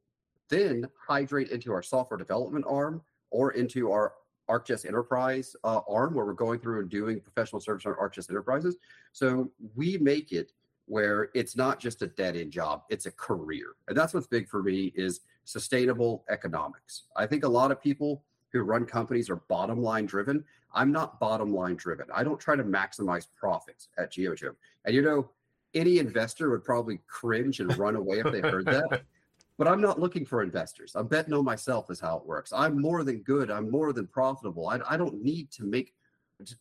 then 0.49 0.87
hydrate 1.07 1.51
into 1.51 1.73
our 1.73 1.83
software 1.83 2.19
development 2.19 2.65
arm 2.69 3.03
or 3.31 3.53
into 3.53 3.91
our 3.91 4.15
ArcGIS 4.49 4.87
Enterprise 4.87 5.57
uh, 5.65 5.81
arm 5.89 6.15
where 6.15 6.25
we're 6.25 6.33
going 6.33 6.61
through 6.61 6.81
and 6.81 6.89
doing 6.89 7.21
professional 7.21 7.61
service 7.61 7.87
on 7.87 7.95
ArcGIS 7.95 8.31
Enterprises. 8.31 8.77
So 9.13 9.51
we 9.75 9.99
make 9.99 10.33
it 10.33 10.53
where 10.87 11.31
it's 11.35 11.57
not 11.57 11.81
just 11.81 12.03
a 12.03 12.07
dead 12.07 12.37
end 12.37 12.53
job, 12.53 12.83
it's 12.89 13.07
a 13.07 13.11
career. 13.11 13.75
And 13.89 13.97
that's 13.97 14.15
what's 14.15 14.29
big 14.29 14.49
for 14.49 14.63
me 14.63 14.93
is 14.95 15.21
sustainable 15.45 16.25
economics. 16.31 17.05
I 17.17 17.27
think 17.27 17.45
a 17.45 17.49
lot 17.49 17.73
of 17.73 17.83
people 17.83 18.23
who 18.53 18.63
run 18.63 18.87
companies 18.87 19.29
are 19.29 19.37
bottom 19.37 19.83
line 19.83 20.07
driven. 20.07 20.45
I'm 20.73 20.93
not 20.93 21.19
bottom 21.19 21.53
line 21.53 21.75
driven. 21.75 22.07
I 22.15 22.23
don't 22.23 22.39
try 22.39 22.55
to 22.55 22.65
maximize 22.65 23.27
profits 23.37 23.89
at 23.99 24.13
GeoJobe. 24.13 24.55
And 24.85 24.95
you 24.95 25.03
know, 25.03 25.31
any 25.77 25.99
investor 25.99 26.51
would 26.51 26.65
probably 26.65 27.01
cringe 27.07 27.61
and 27.61 27.77
run 27.79 27.97
away 27.97 28.19
if 28.19 28.33
they 28.33 28.41
heard 28.41 28.67
that. 28.67 29.03
But 29.59 29.69
I'm 29.69 29.81
not 29.81 29.99
looking 29.99 30.27
for 30.27 30.43
investors. 30.43 30.93
I'm 30.95 31.07
betting 31.07 31.33
on 31.33 31.43
myself 31.43 31.91
is 31.91 31.99
how 31.99 32.19
it 32.19 32.27
works. 32.27 32.53
I'm 32.55 32.79
more 32.79 33.05
than 33.05 33.23
good. 33.23 33.51
I'm 33.51 33.71
more 33.71 33.95
than 33.95 34.07
profitable. 34.07 34.69
I, 34.69 34.81
I 34.87 34.99
don't 34.99 35.23
need 35.23 35.51
to 35.53 35.65
make 35.65 35.95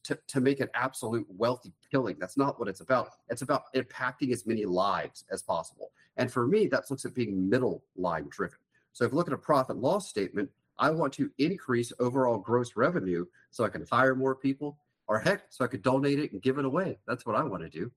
to, 0.04 0.18
to 0.28 0.40
make 0.40 0.62
an 0.62 0.70
absolute 0.74 1.28
wealthy 1.30 1.74
killing. 1.92 2.16
That's 2.20 2.38
not 2.38 2.58
what 2.58 2.70
it's 2.70 2.80
about. 2.80 3.10
It's 3.28 3.42
about 3.42 3.74
impacting 3.76 4.32
as 4.32 4.46
many 4.46 4.64
lives 4.64 5.26
as 5.30 5.42
possible. 5.42 5.92
And 6.16 6.32
for 6.32 6.48
me, 6.48 6.68
that 6.68 6.90
looks 6.90 7.04
at 7.04 7.14
being 7.14 7.50
middle 7.50 7.84
line 7.98 8.28
driven. 8.30 8.58
So 8.94 9.04
if 9.04 9.12
you 9.12 9.18
look 9.18 9.28
at 9.28 9.34
a 9.34 9.38
profit 9.38 9.76
loss 9.76 10.08
statement, 10.08 10.50
I 10.78 10.90
want 10.90 11.14
to 11.14 11.30
increase 11.38 11.92
overall 12.00 12.38
gross 12.38 12.78
revenue 12.78 13.26
so 13.52 13.66
I 13.66 13.70
can 13.70 13.86
hire 13.92 14.16
more 14.16 14.36
people, 14.36 14.78
or 15.08 15.20
heck, 15.20 15.44
so 15.50 15.66
I 15.66 15.68
could 15.68 15.82
donate 15.82 16.20
it 16.20 16.32
and 16.32 16.42
give 16.42 16.58
it 16.58 16.66
away. 16.66 17.00
That's 17.08 17.26
what 17.26 17.36
I 17.36 17.44
want 17.44 17.64
to 17.64 17.70
do. 17.70 17.92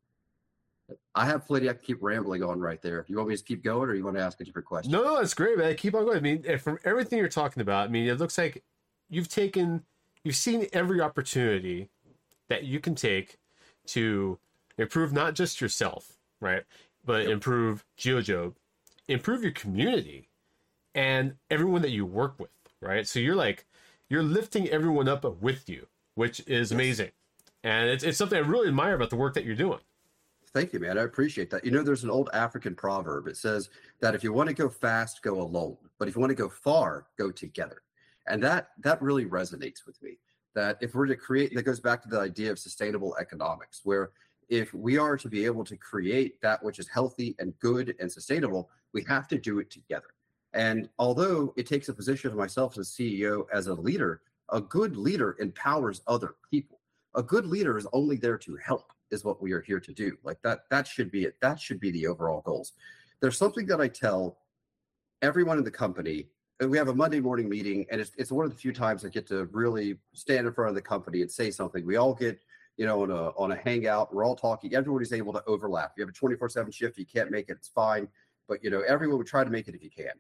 I 1.15 1.27
have 1.27 1.47
plenty. 1.47 1.69
I 1.69 1.73
can 1.73 1.83
keep 1.83 1.99
rambling 2.03 2.43
on 2.43 2.61
right 2.61 2.81
there. 2.81 3.05
You 3.09 3.17
want 3.17 3.29
me 3.29 3.37
to 3.37 3.43
keep 3.43 3.63
going, 3.63 3.89
or 3.91 3.95
you 3.95 4.05
want 4.05 4.17
to 4.17 4.23
ask 4.23 4.41
a 4.41 4.45
different 4.45 4.67
question? 4.67 4.93
No, 4.93 5.03
no, 5.03 5.17
that's 5.17 5.35
great, 5.35 5.59
man. 5.59 5.75
Keep 5.75 5.95
on 5.95 6.05
going. 6.05 6.17
I 6.17 6.21
mean, 6.21 6.59
from 6.59 6.79
everything 6.85 7.19
you're 7.19 7.29
talking 7.29 7.61
about, 7.61 7.89
I 7.89 7.91
mean, 7.91 8.09
it 8.09 8.19
looks 8.19 8.39
like 8.39 8.63
you've 9.11 9.29
taken, 9.29 9.85
you've 10.25 10.37
seen 10.37 10.67
every 10.73 11.01
opportunity 11.01 11.91
that 12.49 12.65
you 12.65 12.81
can 12.81 12.95
take 12.95 13.39
to 13.87 14.39
improve 14.79 15.13
not 15.13 15.35
just 15.35 15.61
yourself, 15.61 16.19
right, 16.41 16.65
but 17.05 17.23
yep. 17.23 17.33
improve 17.33 17.85
GeoJobe, 17.99 18.55
improve 19.09 19.43
your 19.43 19.53
community, 19.53 20.29
and 20.95 21.35
everyone 21.51 21.83
that 21.83 21.91
you 21.91 22.07
work 22.07 22.39
with, 22.39 22.51
right. 22.81 23.07
So 23.07 23.19
you're 23.19 23.37
like, 23.37 23.67
you're 24.09 24.23
lifting 24.23 24.69
everyone 24.69 25.09
up 25.09 25.25
with 25.43 25.69
you, 25.69 25.87
which 26.15 26.41
is 26.41 26.71
yes. 26.71 26.71
amazing, 26.71 27.11
and 27.63 27.91
it's 27.91 28.05
it's 28.05 28.17
something 28.17 28.39
I 28.39 28.47
really 28.47 28.69
admire 28.69 28.95
about 28.95 29.11
the 29.11 29.17
work 29.17 29.35
that 29.35 29.45
you're 29.45 29.55
doing. 29.55 29.81
Thank 30.49 30.73
you, 30.73 30.81
man. 30.81 30.99
I 30.99 31.03
appreciate 31.03 31.51
that. 31.51 31.65
You 31.65 31.71
know, 31.71 31.83
there's 31.83 32.05
an 32.05 32.11
old 32.11 32.31
African 32.33 32.75
proverb. 32.75 33.29
It 33.29 33.37
says 33.37 33.71
that 34.01 34.15
if 34.15 34.25
you 34.25 34.33
want 34.33 34.49
to 34.49 34.55
go 34.55 34.69
fast, 34.69 35.23
go 35.23 35.41
alone. 35.41 35.77
But 35.99 36.09
if 36.09 36.15
you 36.15 36.21
want 36.21 36.31
to 36.31 36.37
go 36.37 36.49
far, 36.49 37.07
go 37.17 37.31
together. 37.31 37.83
And 38.27 38.43
that 38.43 38.71
that 38.81 39.01
really 39.01 39.27
resonates 39.27 39.87
with 39.87 40.01
me. 40.03 40.19
That 40.55 40.79
if 40.81 40.95
we're 40.95 41.07
to 41.07 41.17
create, 41.17 41.55
that 41.55 41.63
goes 41.63 41.81
back 41.81 42.03
to 42.03 42.09
the 42.09 42.21
idea 42.21 42.51
of 42.51 42.59
sustainable 42.59 43.17
economics, 43.21 43.83
where 43.85 44.11
if 44.49 44.73
we 44.73 44.97
are 44.97 45.17
to 45.17 45.29
be 45.29 45.45
able 45.45 45.65
to 45.65 45.77
create 45.77 46.41
that 46.41 46.63
which 46.63 46.79
is 46.79 46.89
healthy 46.89 47.35
and 47.39 47.59
good 47.59 47.95
and 48.01 48.11
sustainable, 48.11 48.71
we 48.93 49.05
have 49.05 49.29
to 49.29 49.39
do 49.39 49.59
it 49.59 49.71
together. 49.71 50.15
And 50.55 50.89
although 50.99 51.53
it 51.57 51.67
takes 51.67 51.89
a 51.89 51.95
position 51.95 52.31
of 52.31 52.37
myself 52.37 52.79
as 52.79 52.89
a 52.89 53.03
CEO 53.03 53.45
as 53.53 53.67
a 53.67 53.75
leader, 53.75 54.23
a 54.51 54.61
good 54.61 54.97
leader 54.97 55.37
empowers 55.39 56.01
other 56.07 56.37
people. 56.51 56.81
A 57.15 57.23
good 57.23 57.47
leader 57.47 57.77
is 57.77 57.87
only 57.93 58.17
there 58.17 58.39
to 58.39 58.57
help 58.57 58.93
is 59.11 59.25
what 59.25 59.43
we 59.43 59.53
are 59.53 59.61
here 59.61 59.81
to 59.81 59.93
do. 59.93 60.17
Like 60.23 60.41
that, 60.43 60.61
that 60.71 60.87
should 60.87 61.11
be 61.11 61.25
it. 61.25 61.37
That 61.41 61.61
should 61.61 61.81
be 61.81 61.91
the 61.91 62.07
overall 62.07 62.43
goals. 62.43 62.73
There's 63.21 63.39
something 63.39 63.67
that 63.67 63.81
I 63.81 63.89
tell 63.89 64.39
everyone 65.23 65.59
in 65.59 65.65
the 65.65 65.71
company. 65.71 66.29
And 66.61 66.71
we 66.71 66.77
have 66.77 66.89
a 66.89 66.95
Monday 66.95 67.21
morning 67.21 67.49
meeting, 67.49 67.87
and 67.91 68.01
it's, 68.01 68.11
it's 68.19 68.33
one 68.33 68.45
of 68.45 68.51
the 68.51 68.57
few 68.57 68.73
times 68.73 69.05
I 69.05 69.11
get 69.11 69.29
to 69.29 69.45
really 69.53 69.97
stand 70.13 70.47
in 70.47 70.53
front 70.53 70.71
of 70.71 70.75
the 70.75 70.83
company 70.83 71.23
and 71.23 71.31
say 71.31 71.53
something. 71.53 71.87
We 71.87 71.97
all 71.97 72.15
get, 72.15 72.41
you 72.77 72.85
know, 72.85 73.03
on 73.03 73.13
a 73.13 73.29
on 73.37 73.53
a 73.53 73.57
hangout. 73.57 74.13
We're 74.13 74.25
all 74.25 74.35
talking. 74.35 74.75
Everybody's 74.75 75.13
able 75.13 75.33
to 75.35 75.43
overlap. 75.47 75.93
You 75.97 76.03
have 76.03 76.09
a 76.09 76.13
24 76.13 76.49
seven 76.49 76.73
shift. 76.73 76.99
You 76.99 77.07
can't 77.07 77.31
make 77.31 77.49
it. 77.49 77.59
It's 77.59 77.69
fine. 77.69 78.09
But 78.49 78.65
you 78.65 78.71
know, 78.71 78.81
everyone 78.81 79.19
would 79.19 79.29
try 79.29 79.45
to 79.45 79.51
make 79.51 79.69
it 79.69 79.77
if 79.77 79.85
you 79.85 79.91
can. 79.91 80.15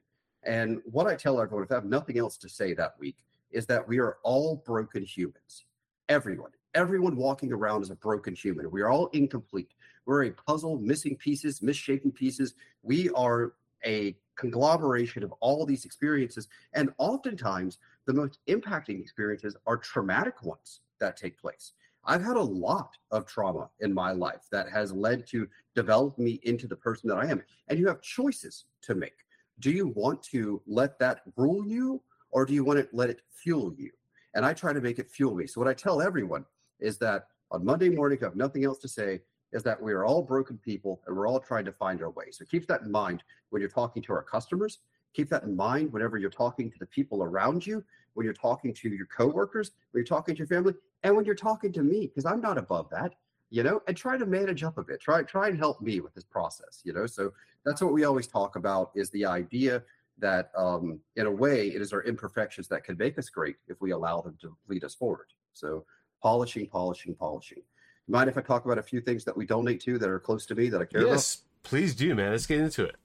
And 0.45 0.80
what 0.85 1.09
I 1.09 1.16
tell 1.16 1.40
everyone, 1.40 1.64
if 1.64 1.73
I 1.73 1.75
have 1.75 1.85
nothing 1.85 2.18
else 2.18 2.37
to 2.38 2.49
say 2.49 2.73
that 2.75 2.95
week, 3.00 3.16
is 3.50 3.66
that 3.66 3.87
we 3.87 3.99
are 3.99 4.18
all 4.23 4.62
broken 4.64 5.02
humans. 5.02 5.64
Everyone, 6.09 6.50
everyone 6.79 7.17
walking 7.17 7.53
around 7.53 7.83
is 7.83 7.91
a 7.91 7.97
broken 7.97 8.37
human. 8.37 8.71
We 8.71 8.83
are 8.83 8.89
all 8.89 9.09
incomplete. 9.09 9.73
We're 10.07 10.27
a 10.27 10.31
puzzle, 10.31 10.79
missing 10.79 11.17
pieces, 11.17 11.61
misshapen 11.61 12.13
pieces. 12.13 12.55
We 12.83 13.11
are 13.11 13.55
a 13.85 14.17
conglomeration 14.37 15.25
of 15.25 15.33
all 15.41 15.67
these 15.67 15.85
experiences. 15.85 16.47
And 16.75 16.93
oftentimes, 16.99 17.79
the 18.07 18.15
most 18.15 18.39
impacting 18.49 19.01
experiences 19.01 19.57
are 19.67 19.77
traumatic 19.77 20.45
ones 20.45 20.83
that 21.01 21.17
take 21.17 21.37
place. 21.37 21.73
I've 22.05 22.23
had 22.23 22.37
a 22.37 22.41
lot 22.41 22.97
of 23.11 23.27
trauma 23.27 23.69
in 23.81 23.93
my 23.93 24.13
life 24.13 24.47
that 24.53 24.71
has 24.71 24.93
led 24.93 25.27
to 25.29 25.49
develop 25.75 26.17
me 26.17 26.39
into 26.45 26.69
the 26.69 26.77
person 26.77 27.09
that 27.09 27.19
I 27.19 27.27
am. 27.27 27.43
And 27.67 27.77
you 27.77 27.89
have 27.89 28.01
choices 28.01 28.67
to 28.83 28.95
make. 28.95 29.27
Do 29.59 29.73
you 29.73 29.89
want 29.89 30.23
to 30.35 30.63
let 30.69 30.97
that 31.01 31.23
rule 31.37 31.67
you 31.67 32.01
or 32.31 32.47
do 32.47 32.55
you 32.55 32.63
want 32.63 32.79
to 32.79 32.89
let 32.93 33.11
it 33.11 33.23
fuel 33.33 33.75
you? 33.77 33.91
And 34.35 34.47
I 34.47 34.55
try 34.55 34.73
to 34.73 34.81
make 34.81 35.01
it 35.01 35.11
fuel 35.11 35.35
me. 35.35 35.49
So 35.49 35.61
what 35.61 35.69
I 35.69 35.75
tell 35.75 36.01
everyone 36.01 36.45
is 36.81 36.99
that 36.99 37.29
on 37.51 37.65
Monday 37.65 37.89
morning, 37.89 38.17
if 38.17 38.23
you 38.23 38.27
have 38.27 38.37
nothing 38.37 38.65
else 38.65 38.79
to 38.79 38.89
say, 38.89 39.21
is 39.53 39.63
that 39.63 39.81
we 39.81 39.93
are 39.93 40.05
all 40.05 40.23
broken 40.23 40.59
people 40.59 41.01
and 41.07 41.17
we're 41.17 41.27
all 41.27 41.41
trying 41.41 41.65
to 41.65 41.73
find 41.73 42.03
our 42.03 42.11
way. 42.11 42.31
So 42.31 42.45
keep 42.45 42.67
that 42.69 42.83
in 42.83 42.91
mind 42.91 43.23
when 43.51 43.61
you're 43.61 43.71
talking 43.71 44.03
to 44.03 44.13
our 44.13 44.23
customers. 44.23 44.79
Keep 45.15 45.31
that 45.31 45.45
in 45.45 45.57
mind 45.57 45.93
whenever 45.93 46.19
you're 46.19 46.29
talking 46.31 46.71
to 46.71 46.79
the 46.79 46.87
people 46.87 47.23
around 47.23 47.67
you, 47.67 47.83
when 48.13 48.25
you're 48.25 48.35
talking 48.35 48.75
to 48.75 48.89
your 48.91 49.07
coworkers, 49.07 49.71
when 49.91 50.01
you're 50.01 50.07
talking 50.07 50.35
to 50.35 50.39
your 50.41 50.47
family, 50.47 50.75
and 51.03 51.17
when 51.17 51.25
you're 51.25 51.35
talking 51.35 51.73
to 51.73 51.83
me, 51.83 52.07
because 52.07 52.27
I'm 52.27 52.41
not 52.41 52.59
above 52.59 52.91
that, 52.91 53.15
you 53.51 53.63
know, 53.63 53.81
and 53.89 53.97
try 53.97 54.19
to 54.19 54.27
manage 54.27 54.63
up 54.63 54.77
a 54.77 54.83
bit. 54.83 55.01
Try 55.01 55.23
try 55.23 55.49
and 55.49 55.59
help 55.59 55.81
me 55.81 56.01
with 56.01 56.15
this 56.15 56.25
process, 56.25 56.83
you 56.85 56.93
know. 56.93 57.07
So 57.07 57.33
that's 57.65 57.81
what 57.81 57.95
we 57.95 58.05
always 58.05 58.27
talk 58.27 58.57
about 58.57 58.91
is 58.95 59.09
the 59.11 59.25
idea 59.25 59.83
that 60.19 60.51
um, 60.57 61.01
in 61.17 61.27
a 61.27 61.31
way 61.31 61.69
it 61.69 61.81
is 61.81 61.93
our 61.93 62.03
imperfections 62.03 62.69
that 62.69 62.85
can 62.85 62.97
make 62.99 63.19
us 63.19 63.29
great 63.31 63.57
if 63.69 63.81
we 63.81 63.93
allow 63.93 64.21
them 64.21 64.37
to 64.43 64.55
lead 64.69 64.85
us 64.85 64.95
forward. 64.95 65.29
So 65.53 65.85
polishing, 66.23 66.67
polishing, 66.67 67.15
polishing. 67.15 67.63
Mind 68.07 68.31
if 68.31 68.39
I 68.39 68.41
talk 68.41 68.65
about 68.65 68.79
a 68.79 68.83
few 68.83 69.01
things 69.01 69.25
that 69.25 69.37
we 69.37 69.45
donate 69.45 69.81
to 69.83 69.99
that 69.99 70.09
are 70.09 70.19
close 70.19 70.47
to 70.47 70.55
me 70.55 70.69
that 70.71 70.81
I 70.81 70.87
care 70.87 71.03
yes, 71.03 71.07
about? 71.07 71.15
Yes, 71.15 71.43
please 71.63 71.95
do, 71.95 72.15
man. 72.15 72.33
Let's 72.33 72.47
get 72.47 72.61
into 72.61 72.85
it. 72.85 72.97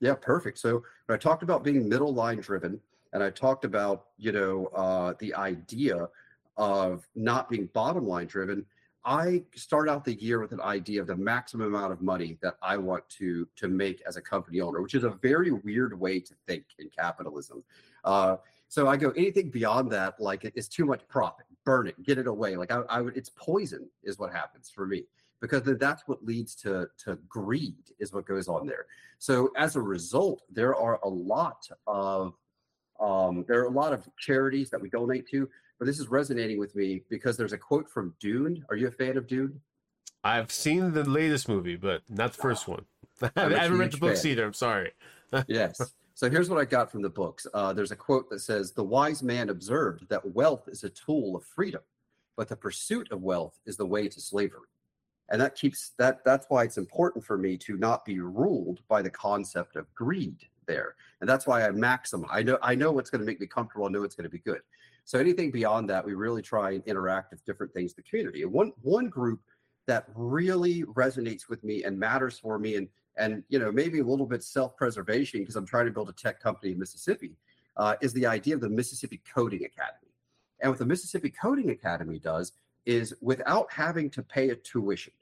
Yeah, 0.00 0.14
perfect. 0.14 0.58
So 0.58 0.84
I 1.08 1.16
talked 1.16 1.42
about 1.42 1.64
being 1.64 1.88
middle 1.88 2.14
line 2.14 2.40
driven, 2.40 2.80
and 3.12 3.22
I 3.22 3.30
talked 3.30 3.64
about 3.64 4.06
you 4.16 4.32
know 4.32 4.66
uh, 4.74 5.14
the 5.18 5.34
idea 5.34 6.08
of 6.56 7.06
not 7.14 7.50
being 7.50 7.66
bottom 7.72 8.06
line 8.06 8.26
driven. 8.26 8.64
I 9.04 9.44
start 9.54 9.88
out 9.88 10.04
the 10.04 10.14
year 10.14 10.40
with 10.40 10.52
an 10.52 10.60
idea 10.60 11.00
of 11.00 11.06
the 11.06 11.16
maximum 11.16 11.74
amount 11.74 11.92
of 11.92 12.02
money 12.02 12.38
that 12.42 12.56
I 12.62 12.76
want 12.76 13.08
to 13.10 13.46
to 13.56 13.68
make 13.68 14.02
as 14.06 14.16
a 14.16 14.22
company 14.22 14.60
owner, 14.60 14.80
which 14.82 14.94
is 14.94 15.04
a 15.04 15.10
very 15.10 15.50
weird 15.50 15.98
way 15.98 16.20
to 16.20 16.34
think 16.46 16.64
in 16.78 16.88
capitalism. 16.90 17.62
Uh, 18.04 18.36
so 18.68 18.86
I 18.86 18.96
go 18.96 19.10
anything 19.10 19.50
beyond 19.50 19.90
that, 19.92 20.20
like 20.20 20.44
it's 20.44 20.68
too 20.68 20.84
much 20.84 21.06
profit 21.08 21.46
burn 21.68 21.86
it, 21.86 22.02
get 22.02 22.16
it 22.16 22.26
away. 22.26 22.56
Like 22.56 22.72
I, 22.72 22.80
I 22.88 23.02
would, 23.02 23.14
it's 23.14 23.28
poison 23.28 23.90
is 24.02 24.18
what 24.18 24.32
happens 24.32 24.70
for 24.74 24.86
me 24.86 25.04
because 25.42 25.62
then 25.64 25.76
that's 25.78 26.08
what 26.08 26.24
leads 26.24 26.54
to 26.62 26.88
to 27.04 27.18
greed 27.28 27.84
is 27.98 28.10
what 28.10 28.24
goes 28.24 28.48
on 28.48 28.66
there. 28.66 28.86
So 29.18 29.50
as 29.54 29.76
a 29.76 29.82
result, 29.82 30.40
there 30.50 30.74
are 30.74 30.98
a 31.04 31.08
lot 31.08 31.68
of 31.86 32.32
um, 32.98 33.44
there 33.46 33.60
are 33.60 33.66
a 33.66 33.70
lot 33.82 33.92
of 33.92 34.08
charities 34.18 34.70
that 34.70 34.80
we 34.80 34.88
donate 34.88 35.28
to, 35.28 35.46
but 35.78 35.84
this 35.84 36.00
is 36.00 36.08
resonating 36.08 36.58
with 36.58 36.74
me 36.74 37.02
because 37.10 37.36
there's 37.36 37.52
a 37.52 37.58
quote 37.58 37.90
from 37.90 38.14
Dune. 38.18 38.64
Are 38.70 38.76
you 38.76 38.88
a 38.88 38.90
fan 38.90 39.18
of 39.18 39.26
Dune? 39.26 39.60
I've 40.24 40.50
seen 40.50 40.92
the 40.92 41.04
latest 41.04 41.50
movie, 41.50 41.76
but 41.76 42.00
not 42.08 42.32
the 42.32 42.38
first 42.38 42.66
one. 42.66 42.86
I 43.22 43.30
haven't 43.36 43.78
read 43.78 43.92
the 43.92 43.98
books 43.98 44.22
fan. 44.22 44.32
either. 44.32 44.46
I'm 44.46 44.54
sorry. 44.54 44.92
yes. 45.46 45.80
So 46.18 46.28
here's 46.28 46.50
what 46.50 46.58
I 46.58 46.64
got 46.64 46.90
from 46.90 47.02
the 47.02 47.08
books. 47.08 47.46
Uh, 47.54 47.72
there's 47.72 47.92
a 47.92 47.96
quote 47.96 48.28
that 48.30 48.40
says, 48.40 48.72
The 48.72 48.82
wise 48.82 49.22
man 49.22 49.50
observed 49.50 50.08
that 50.08 50.34
wealth 50.34 50.64
is 50.66 50.82
a 50.82 50.90
tool 50.90 51.36
of 51.36 51.44
freedom, 51.44 51.80
but 52.36 52.48
the 52.48 52.56
pursuit 52.56 53.12
of 53.12 53.22
wealth 53.22 53.60
is 53.66 53.76
the 53.76 53.86
way 53.86 54.08
to 54.08 54.20
slavery. 54.20 54.66
And 55.28 55.40
that 55.40 55.54
keeps 55.54 55.92
that 55.96 56.24
that's 56.24 56.46
why 56.48 56.64
it's 56.64 56.76
important 56.76 57.24
for 57.24 57.38
me 57.38 57.56
to 57.58 57.76
not 57.76 58.04
be 58.04 58.18
ruled 58.18 58.80
by 58.88 59.00
the 59.00 59.10
concept 59.10 59.76
of 59.76 59.94
greed 59.94 60.40
there. 60.66 60.96
And 61.20 61.30
that's 61.30 61.46
why 61.46 61.64
I 61.64 61.70
maximize. 61.70 62.26
I 62.32 62.42
know 62.42 62.58
I 62.62 62.74
know 62.74 62.90
what's 62.90 63.10
going 63.10 63.20
to 63.20 63.26
make 63.26 63.38
me 63.38 63.46
comfortable, 63.46 63.86
I 63.86 63.90
know 63.90 64.02
it's 64.02 64.16
going 64.16 64.28
to 64.28 64.28
be 64.28 64.40
good. 64.40 64.62
So 65.04 65.20
anything 65.20 65.52
beyond 65.52 65.88
that, 65.90 66.04
we 66.04 66.14
really 66.14 66.42
try 66.42 66.72
and 66.72 66.82
interact 66.84 67.30
with 67.30 67.44
different 67.44 67.72
things 67.72 67.92
in 67.92 68.02
the 68.02 68.10
community. 68.10 68.42
And 68.42 68.50
one 68.50 68.72
one 68.82 69.08
group 69.08 69.38
that 69.86 70.06
really 70.16 70.82
resonates 70.82 71.48
with 71.48 71.62
me 71.62 71.84
and 71.84 71.96
matters 71.96 72.40
for 72.40 72.58
me 72.58 72.74
and 72.74 72.88
and 73.18 73.42
you 73.48 73.58
know 73.58 73.70
maybe 73.70 73.98
a 74.00 74.04
little 74.04 74.26
bit 74.26 74.42
self-preservation 74.42 75.40
because 75.40 75.56
I'm 75.56 75.66
trying 75.66 75.86
to 75.86 75.92
build 75.92 76.08
a 76.08 76.12
tech 76.12 76.40
company 76.40 76.72
in 76.72 76.78
Mississippi, 76.78 77.32
uh, 77.76 77.94
is 78.00 78.12
the 78.12 78.26
idea 78.26 78.54
of 78.54 78.60
the 78.60 78.68
Mississippi 78.68 79.20
Coding 79.32 79.64
Academy. 79.64 80.12
And 80.60 80.70
what 80.70 80.78
the 80.78 80.86
Mississippi 80.86 81.30
Coding 81.30 81.70
Academy 81.70 82.18
does 82.18 82.52
is 82.86 83.14
without 83.20 83.70
having 83.70 84.10
to 84.10 84.22
pay 84.22 84.50
a 84.50 84.56
tuition, 84.56 85.12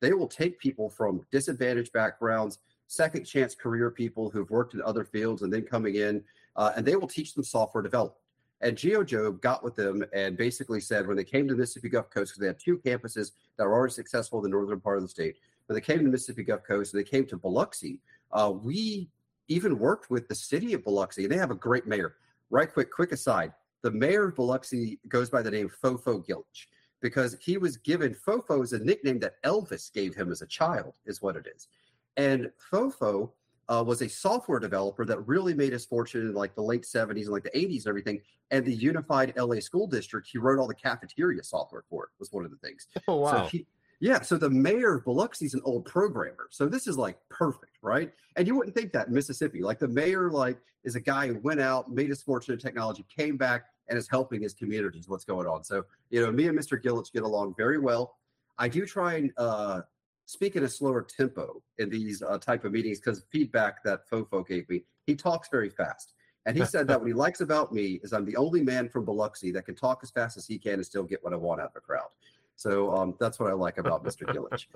they 0.00 0.12
will 0.12 0.28
take 0.28 0.58
people 0.58 0.88
from 0.90 1.24
disadvantaged 1.30 1.92
backgrounds, 1.92 2.58
second 2.86 3.24
chance 3.24 3.54
career 3.54 3.90
people 3.90 4.30
who've 4.30 4.50
worked 4.50 4.74
in 4.74 4.82
other 4.82 5.04
fields 5.04 5.42
and 5.42 5.52
then 5.52 5.62
coming 5.62 5.96
in, 5.96 6.22
uh, 6.56 6.72
and 6.76 6.86
they 6.86 6.96
will 6.96 7.08
teach 7.08 7.34
them 7.34 7.44
software 7.44 7.82
development. 7.82 8.20
And 8.60 8.76
GeoJobe 8.76 9.40
got 9.40 9.64
with 9.64 9.74
them 9.74 10.04
and 10.12 10.36
basically 10.36 10.80
said 10.80 11.06
when 11.06 11.16
they 11.16 11.24
came 11.24 11.48
to 11.48 11.54
the 11.54 11.60
Mississippi 11.60 11.88
Gulf 11.88 12.08
Coast, 12.10 12.32
because 12.32 12.40
they 12.40 12.46
have 12.46 12.58
two 12.58 12.78
campuses 12.78 13.32
that 13.56 13.64
are 13.64 13.72
already 13.72 13.92
successful 13.92 14.38
in 14.38 14.42
the 14.44 14.48
northern 14.48 14.80
part 14.80 14.96
of 14.96 15.02
the 15.02 15.08
state, 15.08 15.36
when 15.66 15.74
they 15.74 15.80
came 15.80 15.98
to 15.98 16.04
the 16.04 16.10
Mississippi 16.10 16.44
Gulf 16.44 16.62
Coast 16.66 16.94
and 16.94 17.00
they 17.00 17.08
came 17.08 17.26
to 17.26 17.36
Biloxi, 17.36 18.00
uh, 18.32 18.52
we 18.54 19.08
even 19.48 19.78
worked 19.78 20.10
with 20.10 20.28
the 20.28 20.34
city 20.34 20.74
of 20.74 20.84
Biloxi. 20.84 21.26
They 21.26 21.36
have 21.36 21.50
a 21.50 21.56
great 21.56 21.86
mayor. 21.86 22.16
Right 22.50 22.72
quick, 22.72 22.90
quick 22.90 23.12
aside. 23.12 23.52
The 23.82 23.90
mayor 23.90 24.28
of 24.28 24.36
Biloxi 24.36 24.98
goes 25.08 25.30
by 25.30 25.42
the 25.42 25.50
name 25.50 25.70
Fofo 25.82 26.24
Gilich 26.26 26.66
because 27.00 27.36
he 27.40 27.58
was 27.58 27.76
given 27.76 28.14
Fofo 28.14 28.62
is 28.62 28.72
a 28.72 28.78
nickname 28.78 29.18
that 29.20 29.42
Elvis 29.42 29.92
gave 29.92 30.14
him 30.14 30.32
as 30.32 30.40
a 30.40 30.46
child, 30.46 30.94
is 31.04 31.20
what 31.20 31.36
it 31.36 31.46
is. 31.54 31.68
And 32.16 32.50
Fofo 32.72 33.30
uh, 33.68 33.82
was 33.86 34.02
a 34.02 34.08
software 34.08 34.58
developer 34.58 35.04
that 35.04 35.20
really 35.26 35.54
made 35.54 35.72
his 35.72 35.84
fortune 35.84 36.22
in 36.22 36.34
like 36.34 36.54
the 36.54 36.62
late 36.62 36.82
70s 36.82 37.24
and 37.24 37.28
like 37.28 37.42
the 37.42 37.50
80s 37.50 37.78
and 37.78 37.88
everything. 37.88 38.20
And 38.50 38.64
the 38.64 38.74
unified 38.74 39.34
LA 39.36 39.60
school 39.60 39.86
district, 39.86 40.28
he 40.30 40.38
wrote 40.38 40.58
all 40.58 40.66
the 40.66 40.74
cafeteria 40.74 41.42
software 41.42 41.84
for 41.88 42.04
it, 42.04 42.10
was 42.18 42.32
one 42.32 42.44
of 42.44 42.50
the 42.50 42.56
things. 42.58 42.86
Oh, 43.08 43.16
wow. 43.16 43.44
So 43.44 43.50
he, 43.50 43.66
Yeah, 44.04 44.20
so 44.20 44.36
the 44.36 44.50
mayor 44.50 44.96
of 44.96 45.04
Biloxi 45.06 45.46
is 45.46 45.54
an 45.54 45.62
old 45.64 45.86
programmer. 45.86 46.48
So 46.50 46.68
this 46.68 46.86
is 46.86 46.98
like 46.98 47.16
perfect, 47.30 47.78
right? 47.80 48.12
And 48.36 48.46
you 48.46 48.54
wouldn't 48.54 48.76
think 48.76 48.92
that 48.92 49.08
in 49.08 49.14
Mississippi. 49.14 49.62
Like 49.62 49.78
the 49.78 49.88
mayor, 49.88 50.30
like, 50.30 50.58
is 50.84 50.94
a 50.94 51.00
guy 51.00 51.28
who 51.28 51.38
went 51.38 51.58
out, 51.58 51.90
made 51.90 52.10
his 52.10 52.20
fortune 52.20 52.52
in 52.52 52.60
technology, 52.60 53.06
came 53.08 53.38
back, 53.38 53.64
and 53.88 53.96
is 53.96 54.06
helping 54.06 54.42
his 54.42 54.52
communities. 54.52 55.08
What's 55.08 55.24
going 55.24 55.46
on? 55.46 55.64
So, 55.64 55.86
you 56.10 56.20
know, 56.20 56.30
me 56.30 56.48
and 56.48 56.58
Mr. 56.58 56.78
Gilich 56.78 57.14
get 57.14 57.22
along 57.22 57.54
very 57.56 57.78
well. 57.78 58.18
I 58.58 58.68
do 58.68 58.84
try 58.84 59.14
and 59.14 59.32
uh, 59.38 59.80
speak 60.26 60.56
in 60.56 60.64
a 60.64 60.68
slower 60.68 61.00
tempo 61.00 61.62
in 61.78 61.88
these 61.88 62.22
uh, 62.22 62.36
type 62.36 62.66
of 62.66 62.72
meetings 62.72 63.00
because 63.00 63.24
feedback 63.32 63.82
that 63.84 64.00
Fofo 64.10 64.46
gave 64.46 64.68
me, 64.68 64.84
he 65.06 65.14
talks 65.14 65.48
very 65.48 65.70
fast. 65.70 66.12
And 66.44 66.54
he 66.54 66.64
said 66.66 66.86
that 66.88 67.00
what 67.00 67.06
he 67.06 67.14
likes 67.14 67.40
about 67.40 67.72
me 67.72 68.00
is 68.02 68.12
I'm 68.12 68.26
the 68.26 68.36
only 68.36 68.62
man 68.62 68.90
from 68.90 69.06
Biloxi 69.06 69.50
that 69.52 69.64
can 69.64 69.74
talk 69.74 70.00
as 70.02 70.10
fast 70.10 70.36
as 70.36 70.46
he 70.46 70.58
can 70.58 70.74
and 70.74 70.84
still 70.84 71.04
get 71.04 71.24
what 71.24 71.32
I 71.32 71.36
want 71.36 71.62
out 71.62 71.68
of 71.68 71.76
a 71.76 71.80
crowd. 71.80 72.08
So 72.56 72.94
um, 72.94 73.14
that's 73.18 73.38
what 73.38 73.50
I 73.50 73.54
like 73.54 73.78
about 73.78 74.04
Mr. 74.04 74.22
Gilich. 74.34 74.66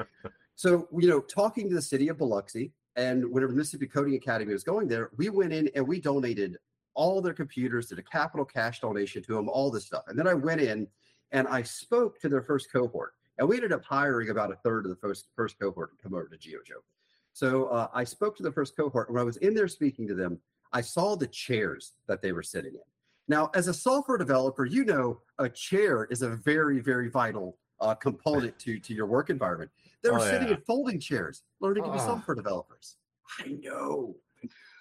So, 0.57 0.89
you 0.97 1.09
know, 1.09 1.21
talking 1.21 1.69
to 1.69 1.75
the 1.75 1.83
city 1.83 2.09
of 2.09 2.19
Biloxi 2.19 2.73
and 2.97 3.31
whenever 3.31 3.53
Mississippi 3.53 3.87
Coding 3.87 4.15
Academy 4.15 4.53
was 4.53 4.65
going 4.65 4.89
there, 4.89 5.11
we 5.17 5.29
went 5.31 5.53
in 5.53 5.71
and 5.75 5.87
we 5.87 6.01
donated 6.01 6.57
all 6.95 7.21
their 7.21 7.33
computers, 7.33 7.87
did 7.87 7.99
a 7.99 8.03
capital 8.03 8.45
cash 8.45 8.81
donation 8.81 9.23
to 9.23 9.35
them, 9.35 9.49
all 9.49 9.71
this 9.71 9.87
stuff. 9.87 10.03
And 10.09 10.19
then 10.19 10.27
I 10.27 10.35
went 10.35 10.61
in 10.61 10.89
and 11.31 11.47
I 11.47 11.63
spoke 11.63 12.21
to 12.21 12.29
their 12.29 12.43
first 12.43 12.73
cohort. 12.73 13.15
And 13.39 13.49
we 13.49 13.55
ended 13.55 13.73
up 13.73 13.85
hiring 13.85 14.31
about 14.31 14.51
a 14.51 14.57
third 14.57 14.85
of 14.85 14.91
the 14.91 14.97
first, 14.97 15.29
first 15.37 15.61
cohort 15.61 15.97
to 15.97 16.03
come 16.03 16.15
over 16.15 16.27
to 16.27 16.37
GeoJobe. 16.37 16.83
So 17.33 17.67
uh, 17.67 17.87
I 17.95 18.03
spoke 18.03 18.37
to 18.39 18.43
the 18.43 18.51
first 18.51 18.77
cohort. 18.77 19.13
When 19.13 19.21
I 19.21 19.25
was 19.25 19.37
in 19.37 19.55
there 19.55 19.69
speaking 19.69 20.09
to 20.09 20.15
them, 20.15 20.41
I 20.73 20.81
saw 20.81 21.15
the 21.15 21.29
chairs 21.29 21.93
that 22.09 22.21
they 22.21 22.33
were 22.33 22.43
sitting 22.43 22.75
in. 22.75 22.81
Now, 23.29 23.51
as 23.55 23.69
a 23.69 23.75
software 23.75 24.19
developer, 24.19 24.65
you 24.65 24.85
know 24.85 25.21
a 25.39 25.49
chair 25.49 26.09
is 26.11 26.23
a 26.23 26.31
very, 26.31 26.81
very 26.81 27.09
vital 27.09 27.59
uh, 27.81 27.95
component 27.95 28.59
to 28.61 28.79
to 28.79 28.95
your 28.95 29.07
work 29.07 29.31
environment. 29.31 29.71
They 30.03 30.11
were 30.11 30.21
oh, 30.21 30.25
sitting 30.25 30.49
yeah. 30.49 30.55
in 30.55 30.61
folding 30.63 31.01
chairs, 31.01 31.43
learning 31.61 31.85
to 31.85 31.93
be 31.93 31.99
software 31.99 32.35
developers. 32.35 32.97
I 33.41 33.59
know. 33.63 34.17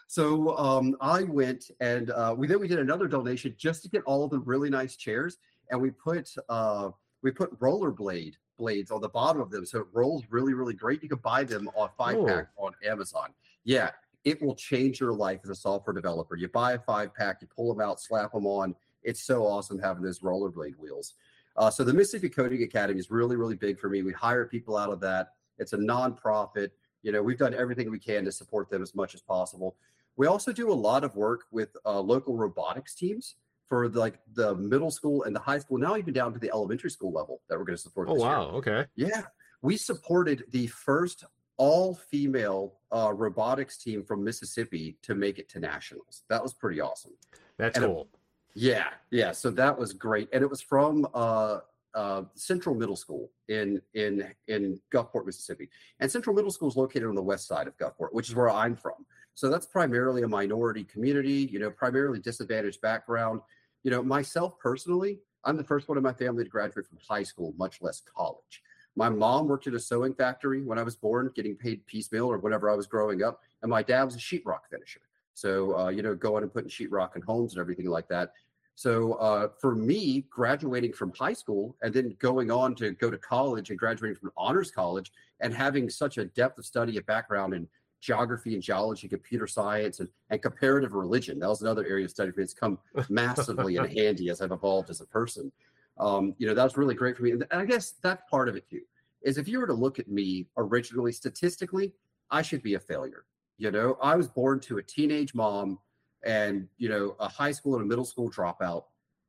So 0.08 0.58
um, 0.58 0.96
I 1.02 1.24
went 1.24 1.70
and 1.82 2.12
uh, 2.12 2.34
we 2.38 2.48
then 2.48 2.60
we 2.60 2.68
did 2.68 2.80
another 2.80 3.08
donation 3.08 3.54
just 3.58 3.84
to 3.84 3.90
get 3.90 4.04
all 4.04 4.28
the 4.28 4.40
really 4.40 4.70
nice 4.70 4.96
chairs, 4.96 5.38
and 5.70 5.82
we 5.82 5.92
put 5.92 6.34
uh, 6.50 6.92
we 7.24 7.32
put 7.32 7.58
rollerblade 7.60 8.36
blades 8.58 8.90
on 8.90 9.02
the 9.02 9.10
bottom 9.10 9.42
of 9.42 9.52
them, 9.52 9.66
so 9.66 9.80
it 9.80 9.88
rolls 9.92 10.24
really 10.30 10.54
really 10.54 10.74
great. 10.74 11.04
You 11.04 11.10
can 11.10 11.20
buy 11.20 11.44
them 11.44 11.70
on 11.76 11.90
five 11.98 12.26
pack 12.26 12.48
on 12.58 12.74
Amazon. 12.86 13.34
Yeah, 13.66 13.92
it 14.24 14.42
will 14.42 14.56
change 14.56 15.00
your 15.00 15.14
life 15.14 15.42
as 15.44 15.50
a 15.50 15.56
software 15.56 15.94
developer. 15.94 16.36
You 16.36 16.48
buy 16.48 16.74
a 16.74 16.80
five 16.80 17.14
pack, 17.14 17.42
you 17.42 17.48
pull 17.54 17.74
them 17.74 17.86
out, 17.86 18.00
slap 18.00 18.32
them 18.32 18.46
on. 18.46 18.76
It's 19.04 19.24
so 19.24 19.46
awesome 19.46 19.80
having 19.80 20.04
those 20.04 20.20
rollerblade 20.20 20.78
wheels. 20.78 21.16
Uh, 21.58 21.70
so 21.70 21.84
the 21.84 21.94
Mississippi 21.94 22.30
Coding 22.30 22.64
Academy 22.64 23.00
is 23.00 23.10
really, 23.10 23.36
really 23.36 23.56
big 23.56 23.80
for 23.80 23.90
me. 23.90 24.04
We 24.04 24.14
hire 24.14 24.46
people 24.46 24.78
out 24.78 24.90
of 24.90 25.00
that. 25.02 25.34
It's 25.58 25.74
a 25.74 25.78
nonprofit. 25.78 26.70
You 27.02 27.12
know, 27.12 27.24
we've 27.24 27.38
done 27.38 27.54
everything 27.54 27.90
we 27.90 28.00
can 28.00 28.26
to 28.26 28.32
support 28.32 28.70
them 28.70 28.82
as 28.82 28.94
much 28.94 29.16
as 29.16 29.22
possible. 29.22 29.76
We 30.18 30.28
also 30.28 30.52
do 30.52 30.72
a 30.72 30.74
lot 30.74 31.04
of 31.04 31.16
work 31.16 31.46
with 31.52 31.76
uh, 31.86 32.00
local 32.00 32.36
robotics 32.36 32.96
teams 32.96 33.36
for 33.70 33.88
the, 33.88 34.00
like 34.00 34.20
the 34.34 34.56
middle 34.56 34.92
school 34.92 35.24
and 35.24 35.36
the 35.36 35.40
high 35.40 35.60
school, 35.60 35.78
now 35.78 35.98
even 35.98 36.14
down 36.14 36.34
to 36.34 36.40
the 36.40 36.50
elementary 36.52 36.90
school 36.90 37.12
level 37.12 37.42
that 37.50 37.58
we're 37.58 37.66
going 37.66 37.76
to 37.76 37.82
support. 37.82 38.08
Oh 38.10 38.16
wow! 38.16 38.46
Year. 38.46 38.52
Okay. 38.58 38.86
Yeah, 38.96 39.22
we 39.62 39.78
supported 39.78 40.46
the 40.52 40.68
first 40.68 41.26
all-female 41.58 42.76
uh, 42.92 43.12
robotics 43.14 43.78
team 43.78 44.04
from 44.04 44.24
Mississippi 44.24 44.98
to 45.02 45.16
make 45.16 45.40
it 45.40 45.50
to 45.50 45.60
nationals. 45.60 46.24
That 46.30 46.42
was 46.42 46.54
pretty 46.54 46.80
awesome. 46.80 47.14
That's 47.58 47.78
and 47.78 47.88
cool. 47.88 48.08
Yeah, 48.54 48.88
yeah. 49.12 49.32
So 49.32 49.52
that 49.52 49.78
was 49.78 49.94
great, 49.94 50.30
and 50.34 50.42
it 50.42 50.50
was 50.50 50.62
from 50.62 51.08
uh, 51.14 51.60
uh, 51.94 52.24
Central 52.36 52.76
Middle 52.76 52.96
School 52.96 53.32
in 53.50 53.82
in 53.94 54.32
in 54.48 54.80
Gulfport, 54.94 55.26
Mississippi. 55.26 55.70
And 56.00 56.12
Central 56.12 56.36
Middle 56.36 56.52
School 56.52 56.68
is 56.70 56.76
located 56.76 57.06
on 57.06 57.16
the 57.16 57.24
west 57.24 57.48
side 57.48 57.68
of 57.68 57.78
Gulfport, 57.78 58.14
which 58.14 58.30
is 58.30 58.36
where 58.36 58.50
I'm 58.50 58.76
from. 58.76 59.06
So 59.36 59.50
that's 59.50 59.68
primarily 59.68 60.24
a 60.24 60.28
minority 60.28 60.84
community. 60.84 61.50
You 61.52 61.60
know, 61.60 61.70
primarily 61.70 62.20
disadvantaged 62.20 62.82
background. 62.82 63.42
You 63.84 63.92
know, 63.92 64.02
myself 64.02 64.58
personally, 64.60 65.20
I'm 65.44 65.58
the 65.58 65.64
first 65.64 65.88
one 65.88 65.98
in 65.98 66.04
my 66.04 66.14
family 66.14 66.44
to 66.44 66.50
graduate 66.50 66.88
from 66.88 66.98
high 67.08 67.24
school, 67.24 67.54
much 67.58 67.82
less 67.82 68.02
college. 68.16 68.64
My 68.96 69.10
mom 69.10 69.48
worked 69.48 69.68
at 69.68 69.76
a 69.76 69.80
sewing 69.80 70.16
factory 70.16 70.64
when 70.64 70.80
I 70.80 70.84
was 70.84 70.96
born, 70.96 71.32
getting 71.36 71.56
paid 71.56 71.86
piecemeal 71.86 72.26
or 72.32 72.40
whenever 72.40 72.70
I 72.70 72.76
was 72.76 72.88
growing 72.88 73.22
up, 73.22 73.42
and 73.62 73.70
my 73.70 73.84
dad 73.84 74.04
was 74.04 74.16
a 74.16 74.20
sheetrock 74.20 74.62
finisher. 74.72 75.02
So, 75.38 75.78
uh, 75.78 75.90
you 75.90 76.02
know, 76.02 76.16
going 76.16 76.42
and 76.42 76.52
putting 76.52 76.68
sheetrock 76.68 77.16
in 77.16 77.22
homes 77.22 77.54
and 77.54 77.62
everything 77.62 77.86
like 77.88 78.08
that. 78.08 78.34
So 78.74 79.14
uh, 79.14 79.50
for 79.62 79.76
me, 79.76 80.26
graduating 80.32 80.94
from 80.94 81.14
high 81.14 81.34
school 81.34 81.76
and 81.84 81.94
then 81.94 82.16
going 82.18 82.50
on 82.50 82.74
to 82.76 82.94
go 82.94 83.12
to 83.12 83.20
college 83.20 83.70
and 83.70 83.78
graduating 83.78 84.16
from 84.16 84.32
honors 84.36 84.72
college 84.72 85.12
and 85.40 85.54
having 85.54 85.92
such 85.92 86.18
a 86.18 86.26
depth 86.26 86.58
of 86.58 86.66
study, 86.66 86.98
a 86.98 87.04
background 87.04 87.54
in 87.54 87.68
geography 88.02 88.56
and 88.56 88.64
geology, 88.64 89.08
computer 89.08 89.46
science, 89.46 90.00
and, 90.00 90.10
and 90.32 90.42
comparative 90.42 90.94
religion. 90.94 91.38
That 91.38 91.50
was 91.50 91.62
another 91.62 91.86
area 91.86 92.06
of 92.06 92.12
study 92.12 92.32
for 92.32 92.40
me. 92.40 92.44
It's 92.44 92.56
come 92.56 92.80
massively 93.10 93.76
in 93.76 93.86
handy 93.86 94.32
as 94.32 94.42
I've 94.42 94.52
evolved 94.52 94.90
as 94.90 95.02
a 95.02 95.06
person. 95.06 95.52
Um, 96.00 96.34
you 96.40 96.48
know, 96.48 96.56
that 96.56 96.64
was 96.64 96.78
really 96.78 96.96
great 96.96 97.16
for 97.16 97.22
me. 97.22 97.32
And 97.32 97.46
I 97.52 97.66
guess 97.66 97.94
that's 98.02 98.24
part 98.28 98.50
of 98.50 98.56
it 98.56 98.68
too, 98.68 98.82
is 99.22 99.38
if 99.38 99.48
you 99.48 99.60
were 99.60 99.68
to 99.68 99.74
look 99.74 100.00
at 100.00 100.08
me 100.08 100.48
originally, 100.58 101.12
statistically, 101.12 101.94
I 102.32 102.42
should 102.42 102.64
be 102.64 102.74
a 102.74 102.80
failure. 102.80 103.26
You 103.58 103.72
know, 103.72 103.98
I 104.02 104.16
was 104.16 104.28
born 104.28 104.60
to 104.62 104.78
a 104.78 104.84
teenage 104.84 105.34
mom 105.34 105.80
and 106.26 106.68
you 106.78 106.90
know 106.90 107.16
a 107.20 107.28
high 107.28 107.52
school 107.52 107.76
and 107.76 107.84
a 107.84 107.88
middle 107.88 108.06
school 108.06 108.30
dropout 108.30 108.84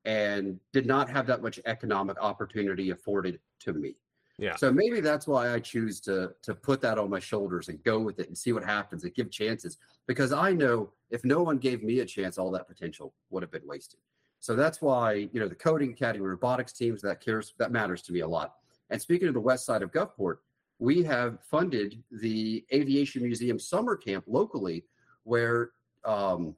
and 0.04 0.58
did 0.72 0.86
not 0.86 1.08
have 1.10 1.26
that 1.26 1.42
much 1.42 1.60
economic 1.66 2.16
opportunity 2.20 2.90
afforded 2.90 3.40
to 3.60 3.72
me. 3.72 3.94
Yeah. 4.38 4.54
So 4.54 4.72
maybe 4.72 5.00
that's 5.00 5.26
why 5.26 5.52
i 5.52 5.58
choose 5.58 6.00
to 6.02 6.32
to 6.42 6.54
put 6.54 6.80
that 6.82 6.96
on 6.96 7.10
my 7.10 7.18
shoulders 7.18 7.68
and 7.68 7.82
go 7.82 7.98
with 7.98 8.20
it 8.20 8.28
and 8.28 8.38
see 8.38 8.52
what 8.52 8.64
happens 8.64 9.02
and 9.02 9.12
give 9.12 9.32
chances 9.32 9.78
because 10.06 10.32
i 10.32 10.52
know 10.52 10.92
if 11.10 11.24
no 11.24 11.42
one 11.42 11.58
gave 11.58 11.82
me 11.82 12.00
a 12.00 12.06
chance 12.06 12.38
all 12.38 12.50
that 12.52 12.68
potential 12.68 13.14
would 13.30 13.42
have 13.42 13.50
been 13.50 13.66
wasted. 13.66 14.00
So 14.40 14.54
that's 14.54 14.80
why 14.80 15.28
you 15.32 15.40
know 15.40 15.48
the 15.48 15.56
coding 15.56 15.90
academy 15.90 16.24
robotics 16.24 16.72
teams 16.72 17.02
that 17.02 17.20
cares 17.20 17.54
that 17.58 17.72
matters 17.72 18.02
to 18.02 18.12
me 18.12 18.20
a 18.20 18.28
lot. 18.28 18.54
And 18.90 19.02
speaking 19.02 19.28
of 19.28 19.34
the 19.34 19.40
west 19.40 19.66
side 19.66 19.82
of 19.82 19.90
gulfport 19.90 20.36
we 20.78 21.02
have 21.02 21.38
funded 21.42 22.02
the 22.10 22.64
aviation 22.72 23.22
museum 23.22 23.58
summer 23.58 23.96
camp 23.96 24.24
locally 24.26 24.84
where 25.24 25.70
um, 26.04 26.54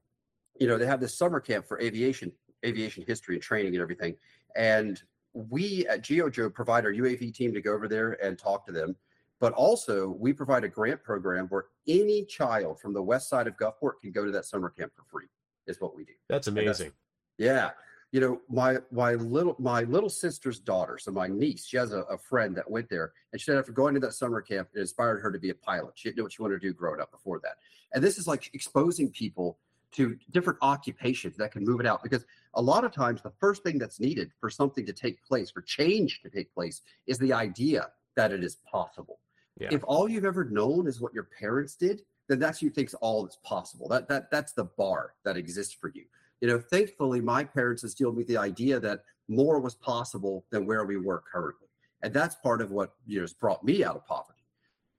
you 0.60 0.66
know, 0.66 0.78
they 0.78 0.86
have 0.86 1.00
this 1.00 1.16
summer 1.16 1.40
camp 1.40 1.66
for 1.66 1.80
aviation, 1.80 2.30
aviation 2.64 3.02
history 3.06 3.34
and 3.34 3.42
training 3.42 3.74
and 3.74 3.82
everything. 3.82 4.14
And 4.54 5.02
we 5.32 5.86
at 5.88 6.02
GeoJobe 6.02 6.54
provide 6.54 6.84
our 6.84 6.92
UAV 6.92 7.34
team 7.34 7.52
to 7.54 7.62
go 7.62 7.72
over 7.72 7.88
there 7.88 8.22
and 8.24 8.38
talk 8.38 8.66
to 8.66 8.72
them. 8.72 8.94
But 9.40 9.54
also, 9.54 10.08
we 10.08 10.34
provide 10.34 10.64
a 10.64 10.68
grant 10.68 11.02
program 11.02 11.46
where 11.46 11.64
any 11.88 12.26
child 12.26 12.78
from 12.78 12.92
the 12.92 13.02
west 13.02 13.30
side 13.30 13.46
of 13.46 13.56
Gulfport 13.56 13.92
can 14.02 14.12
go 14.12 14.26
to 14.26 14.30
that 14.32 14.44
summer 14.44 14.68
camp 14.68 14.92
for 14.94 15.02
free. 15.10 15.28
Is 15.66 15.80
what 15.80 15.96
we 15.96 16.04
do. 16.04 16.12
That's 16.28 16.48
amazing. 16.48 16.66
That's, 16.86 16.92
yeah, 17.38 17.70
you 18.12 18.20
know, 18.20 18.40
my 18.48 18.78
my 18.90 19.14
little 19.14 19.54
my 19.58 19.82
little 19.82 20.08
sister's 20.08 20.58
daughter, 20.58 20.98
so 20.98 21.12
my 21.12 21.28
niece, 21.28 21.66
she 21.66 21.76
has 21.76 21.92
a, 21.92 22.00
a, 22.02 22.18
friend 22.18 22.56
that 22.56 22.68
went 22.68 22.88
there, 22.88 23.12
and 23.32 23.40
she 23.40 23.44
said 23.44 23.56
after 23.56 23.70
going 23.70 23.94
to 23.94 24.00
that 24.00 24.14
summer 24.14 24.40
camp, 24.40 24.68
it 24.74 24.80
inspired 24.80 25.20
her 25.20 25.30
to 25.30 25.38
be 25.38 25.50
a 25.50 25.54
pilot. 25.54 25.92
She 25.94 26.08
didn't 26.08 26.18
know 26.18 26.24
what 26.24 26.32
she 26.32 26.42
wanted 26.42 26.60
to 26.60 26.66
do 26.66 26.72
growing 26.72 27.00
up 27.00 27.12
before 27.12 27.40
that. 27.44 27.58
And 27.94 28.02
this 28.02 28.18
is 28.18 28.26
like 28.26 28.50
exposing 28.52 29.10
people 29.10 29.58
to 29.92 30.16
different 30.30 30.58
occupations 30.62 31.36
that 31.36 31.52
can 31.52 31.64
move 31.64 31.80
it 31.80 31.86
out 31.86 32.02
because 32.02 32.24
a 32.54 32.62
lot 32.62 32.84
of 32.84 32.92
times 32.92 33.22
the 33.22 33.32
first 33.40 33.62
thing 33.62 33.78
that's 33.78 34.00
needed 34.00 34.30
for 34.40 34.50
something 34.50 34.86
to 34.86 34.92
take 34.92 35.22
place 35.24 35.50
for 35.50 35.62
change 35.62 36.20
to 36.22 36.30
take 36.30 36.52
place 36.54 36.82
is 37.06 37.18
the 37.18 37.32
idea 37.32 37.88
that 38.16 38.30
it 38.32 38.44
is 38.44 38.56
possible 38.70 39.18
yeah. 39.58 39.68
if 39.72 39.82
all 39.84 40.08
you've 40.08 40.24
ever 40.24 40.44
known 40.44 40.86
is 40.86 41.00
what 41.00 41.12
your 41.12 41.28
parents 41.38 41.74
did 41.74 42.02
then 42.28 42.38
that's 42.38 42.62
you 42.62 42.70
thinks 42.70 42.94
all 42.94 43.24
that's 43.24 43.38
possible 43.42 43.88
that 43.88 44.08
that 44.08 44.30
that's 44.30 44.52
the 44.52 44.64
bar 44.64 45.14
that 45.24 45.36
exists 45.36 45.74
for 45.74 45.90
you 45.94 46.04
you 46.40 46.48
know 46.48 46.58
thankfully 46.58 47.20
my 47.20 47.44
parents 47.44 47.82
instilled 47.82 48.16
me 48.16 48.24
the 48.24 48.36
idea 48.36 48.78
that 48.80 49.02
more 49.28 49.60
was 49.60 49.74
possible 49.74 50.44
than 50.50 50.66
where 50.66 50.84
we 50.84 50.96
were 50.96 51.22
currently 51.30 51.68
and 52.02 52.12
that's 52.12 52.34
part 52.36 52.60
of 52.60 52.70
what 52.70 52.94
you 53.06 53.16
know 53.16 53.22
has 53.22 53.32
brought 53.32 53.62
me 53.64 53.84
out 53.84 53.96
of 53.96 54.06
poverty 54.06 54.40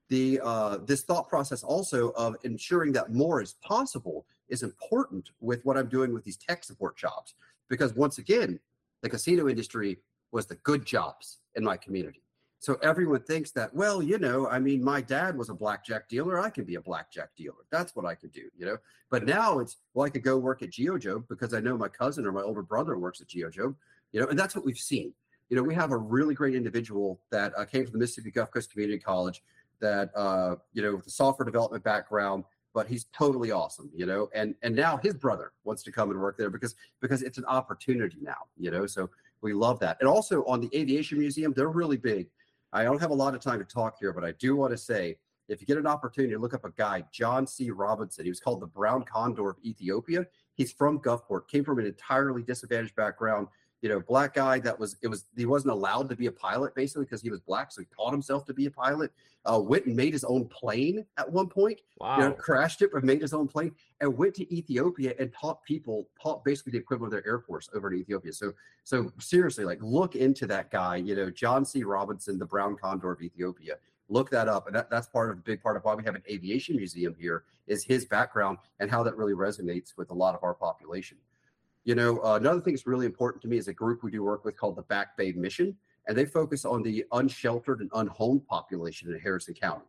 the 0.10 0.41
uh, 0.43 0.77
this 0.86 1.04
thought 1.04 1.30
process 1.30 1.63
also 1.63 2.10
of 2.12 2.36
ensuring 2.43 2.91
that 2.91 3.13
more 3.13 3.41
is 3.41 3.54
possible 3.62 4.25
is 4.49 4.62
important 4.62 5.30
with 5.39 5.63
what 5.63 5.77
I'm 5.77 5.88
doing 5.88 6.13
with 6.13 6.25
these 6.25 6.36
tech 6.36 6.65
support 6.65 6.97
jobs 6.97 7.34
because 7.69 7.95
once 7.95 8.17
again, 8.17 8.60
the 9.01 9.10
casino 9.10 9.47
industry 9.47 9.99
was 10.34 10.45
the 10.45 10.56
good 10.56 10.86
jobs 10.86 11.39
in 11.56 11.63
my 11.63 11.77
community. 11.77 12.21
So 12.62 12.76
everyone 12.84 13.24
thinks 13.24 13.50
that, 13.54 13.74
well, 13.74 14.04
you 14.04 14.19
know, 14.19 14.47
I 14.47 14.60
mean, 14.60 14.84
my 14.84 15.02
dad 15.02 15.36
was 15.36 15.50
a 15.50 15.54
blackjack 15.56 16.08
dealer. 16.08 16.39
I 16.39 16.52
can 16.52 16.63
be 16.63 16.76
a 16.76 16.82
blackjack 16.82 17.36
dealer. 17.36 17.65
That's 17.71 17.95
what 17.95 18.06
I 18.06 18.13
could 18.13 18.32
do, 18.32 18.43
you 18.56 18.67
know. 18.67 18.78
But 19.10 19.26
now 19.26 19.58
it's, 19.58 19.78
well, 19.95 20.06
I 20.06 20.12
could 20.12 20.21
go 20.21 20.38
work 20.38 20.62
at 20.62 20.69
GeoJobe 20.69 21.28
because 21.28 21.56
I 21.56 21.60
know 21.60 21.76
my 21.76 21.88
cousin 21.88 22.24
or 22.24 22.32
my 22.32 22.43
older 22.43 22.62
brother 22.62 23.00
works 23.00 23.19
at 23.19 23.30
GeoJobe, 23.30 23.74
you 24.12 24.21
know, 24.21 24.28
and 24.28 24.38
that's 24.38 24.56
what 24.56 24.63
we've 24.63 24.78
seen. 24.78 25.12
You 25.50 25.58
know, 25.58 25.63
we 25.63 25.74
have 25.74 25.91
a 25.91 25.97
really 25.97 26.36
great 26.36 26.54
individual 26.54 27.19
that 27.32 27.52
uh, 27.58 27.65
came 27.65 27.84
from 27.84 27.93
the 27.93 27.97
Mississippi 27.97 28.30
Gulf 28.30 28.52
Coast 28.52 28.71
Community 28.71 29.00
College 29.00 29.41
that, 29.80 30.12
uh, 30.15 30.58
you 30.71 30.84
know, 30.84 30.97
with 30.97 31.08
a 31.08 31.12
software 31.12 31.47
development 31.47 31.84
background, 31.84 32.43
but 32.76 32.86
he's 32.86 33.06
totally 33.06 33.50
awesome, 33.50 33.89
you 33.91 34.06
know. 34.06 34.30
And 34.36 34.54
and 34.62 34.76
now 34.76 34.97
his 34.97 35.15
brother 35.15 35.52
wants 35.63 35.82
to 35.82 35.91
come 35.91 36.12
and 36.12 36.21
work 36.21 36.38
there 36.38 36.52
because 36.52 36.76
because 37.02 37.24
it's 37.24 37.39
an 37.39 37.45
opportunity 37.45 38.17
now, 38.21 38.45
you 38.56 38.69
know. 38.69 38.86
So 38.86 39.10
we 39.41 39.52
love 39.54 39.80
that. 39.80 39.97
And 40.00 40.08
also 40.08 40.45
on 40.45 40.62
the 40.62 40.69
aviation 40.76 41.17
museum, 41.17 41.54
they're 41.54 41.69
really 41.69 41.97
big. 41.97 42.28
I 42.73 42.84
don't 42.84 42.99
have 43.01 43.12
a 43.12 43.15
lot 43.15 43.36
of 43.36 43.41
time 43.41 43.60
to 43.60 43.65
talk 43.65 43.97
here, 43.99 44.13
but 44.13 44.23
I 44.23 44.31
do 44.34 44.55
want 44.55 44.71
to 44.71 44.77
say 44.77 45.17
if 45.49 45.60
you 45.60 45.67
get 45.67 45.77
an 45.77 45.88
opportunity 45.88 46.34
to 46.34 46.39
look 46.39 46.53
up 46.53 46.63
a 46.63 46.71
guy, 46.71 47.03
John 47.12 47.45
C. 47.45 47.71
Robinson, 47.71 48.23
he 48.23 48.31
was 48.31 48.39
called 48.39 48.62
the 48.62 48.67
Brown 48.67 49.03
Condor 49.03 49.49
of 49.49 49.57
Ethiopia. 49.65 50.25
He's 50.55 50.71
from 50.71 50.99
Gulfport, 50.99 51.47
came 51.49 51.65
from 51.65 51.79
an 51.79 51.86
entirely 51.86 52.43
disadvantaged 52.43 52.95
background. 52.95 53.47
You 53.82 53.89
know, 53.89 54.00
black 54.00 54.36
guy 54.36 54.60
that 54.60 54.80
was 54.80 54.98
it 55.02 55.08
was 55.08 55.26
he 55.36 55.46
wasn't 55.46 55.74
allowed 55.74 56.08
to 56.10 56.15
be 56.15 56.28
a 56.28 56.32
pilot 56.32 56.76
basically 56.76 57.06
because 57.06 57.22
he 57.22 57.32
was 57.32 57.39
black, 57.39 57.72
so 57.72 57.82
he 57.82 57.88
taught 57.96 58.12
himself 58.12 58.46
to 58.46 58.54
be 58.54 58.67
a 58.67 58.72
pilot. 58.72 59.12
Uh, 59.44 59.60
went 59.60 59.88
and 59.88 59.96
made 59.96 60.13
his 60.13 60.24
own 60.24 60.46
plane 60.46 61.04
at 61.17 61.30
one 61.32 61.48
point. 61.48 61.82
Wow. 62.00 62.17
You 62.17 62.24
know, 62.26 62.32
crashed 62.34 62.84
it, 62.84 62.91
but 62.94 63.04
made 63.04 63.22
his 63.22 63.34
own 63.34 63.48
plane 63.48 63.72
and 64.00 64.15
went 64.15 64.36
to 64.36 64.56
Ethiopia 64.56 65.15
and 65.20 65.34
taught 65.34 65.63
people, 65.63 66.08
taught 66.22 66.46
basically 66.46 66.74
the 66.74 66.78
equivalent 66.78 67.12
of 67.12 67.24
their 67.24 67.34
air 67.34 67.39
force 67.39 67.67
over 67.74 67.91
in 67.91 68.00
Ethiopia. 68.00 68.34
So, 68.34 68.54
so 68.84 69.12
seriously, 69.20 69.65
like 69.65 69.80
look 69.82 70.15
into 70.15 70.46
that 70.46 70.70
guy. 70.70 70.98
You 70.98 71.15
know, 71.15 71.32
John 71.32 71.65
C. 71.65 71.84
Robinson, 71.84 72.38
the 72.38 72.46
Brown 72.46 72.78
Condor 72.78 73.12
of 73.12 73.22
Ethiopia 73.24 73.78
look 74.12 74.30
that 74.30 74.48
up 74.48 74.67
and 74.67 74.76
that, 74.76 74.89
that's 74.89 75.08
part 75.08 75.32
of 75.32 75.38
a 75.38 75.41
big 75.41 75.63
part 75.63 75.78
of 75.78 75.84
why 75.84 75.96
we 75.96 76.04
have 76.04 76.15
an 76.15 76.24
aviation 76.30 76.76
museum 76.76 77.15
here 77.17 77.46
is 77.65 77.84
his 77.84 78.06
background 78.06 78.58
and 78.80 78.91
how 78.91 79.02
that 79.02 79.15
really 79.15 79.34
resonates 79.34 79.94
with 79.98 80.12
a 80.12 80.13
lot 80.13 80.36
of 80.36 80.44
our 80.44 80.54
population 80.54 81.17
you 81.84 81.96
know 81.96 82.20
uh, 82.24 82.36
another 82.36 82.62
thing 82.62 82.74
that's 82.74 82.88
really 82.88 83.06
important 83.06 83.41
to 83.41 83.48
me 83.48 83.58
is 83.58 83.67
a 83.67 83.74
group 83.74 84.04
we 84.04 84.12
do 84.12 84.24
work 84.24 84.46
with 84.46 84.58
called 84.58 84.76
the 84.76 84.84
back 84.84 85.15
bay 85.17 85.32
mission 85.32 85.76
and 86.08 86.17
they 86.17 86.26
focus 86.26 86.65
on 86.65 86.82
the 86.82 87.06
unsheltered 87.13 87.82
and 87.82 87.89
unhomed 87.94 88.46
population 88.48 89.12
in 89.13 89.20
harrison 89.20 89.54
county 89.54 89.86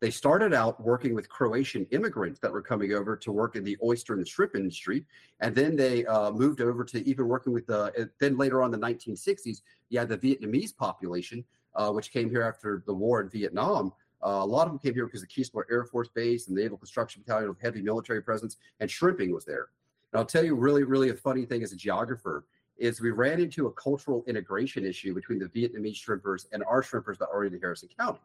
they 0.00 0.10
started 0.10 0.54
out 0.54 0.80
working 0.82 1.14
with 1.14 1.28
croatian 1.28 1.86
immigrants 1.90 2.38
that 2.40 2.52
were 2.52 2.62
coming 2.62 2.92
over 2.92 3.16
to 3.16 3.32
work 3.32 3.56
in 3.56 3.64
the 3.64 3.76
oyster 3.82 4.12
and 4.12 4.22
the 4.22 4.28
shrimp 4.28 4.54
industry 4.54 5.04
and 5.40 5.54
then 5.54 5.76
they 5.76 6.04
uh, 6.06 6.30
moved 6.30 6.60
over 6.60 6.84
to 6.84 7.06
even 7.08 7.26
working 7.26 7.52
with 7.52 7.66
the 7.66 8.10
then 8.20 8.36
later 8.36 8.62
on 8.62 8.72
in 8.72 8.80
the 8.80 8.86
1960s 8.86 9.62
you 9.90 9.98
had 9.98 10.08
the 10.08 10.18
vietnamese 10.18 10.76
population 10.76 11.44
uh, 11.78 11.90
which 11.90 12.10
came 12.10 12.28
here 12.28 12.42
after 12.42 12.82
the 12.86 12.92
war 12.92 13.20
in 13.20 13.28
Vietnam. 13.28 13.92
Uh, 14.24 14.40
a 14.42 14.46
lot 14.46 14.66
of 14.66 14.72
them 14.72 14.78
came 14.78 14.94
here 14.94 15.06
because 15.06 15.22
of 15.22 15.28
Keesler 15.28 15.62
Air 15.70 15.84
Force 15.84 16.08
Base 16.08 16.48
and 16.48 16.56
the 16.56 16.62
Naval 16.62 16.76
Construction 16.76 17.22
Battalion 17.24 17.48
with 17.48 17.60
heavy 17.60 17.80
military 17.80 18.20
presence, 18.20 18.56
and 18.80 18.90
shrimping 18.90 19.32
was 19.32 19.44
there. 19.44 19.68
And 20.12 20.18
I'll 20.18 20.26
tell 20.26 20.44
you, 20.44 20.54
really, 20.54 20.84
really 20.84 21.10
a 21.10 21.14
funny 21.14 21.44
thing 21.44 21.62
as 21.62 21.72
a 21.72 21.76
geographer 21.76 22.44
is 22.78 23.00
we 23.00 23.10
ran 23.10 23.40
into 23.40 23.66
a 23.66 23.72
cultural 23.72 24.24
integration 24.26 24.84
issue 24.84 25.14
between 25.14 25.38
the 25.38 25.46
Vietnamese 25.46 25.96
shrimpers 25.96 26.46
and 26.52 26.62
our 26.64 26.82
shrimpers 26.82 27.18
that 27.18 27.28
are 27.32 27.44
in 27.44 27.58
Harrison 27.60 27.88
County, 27.98 28.20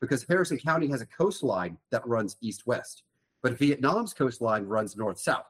because 0.00 0.24
Harrison 0.24 0.58
County 0.58 0.86
has 0.88 1.00
a 1.00 1.06
coastline 1.06 1.76
that 1.90 2.06
runs 2.06 2.36
east-west, 2.40 3.02
but 3.42 3.58
Vietnam's 3.58 4.14
coastline 4.14 4.64
runs 4.64 4.96
north-south. 4.96 5.46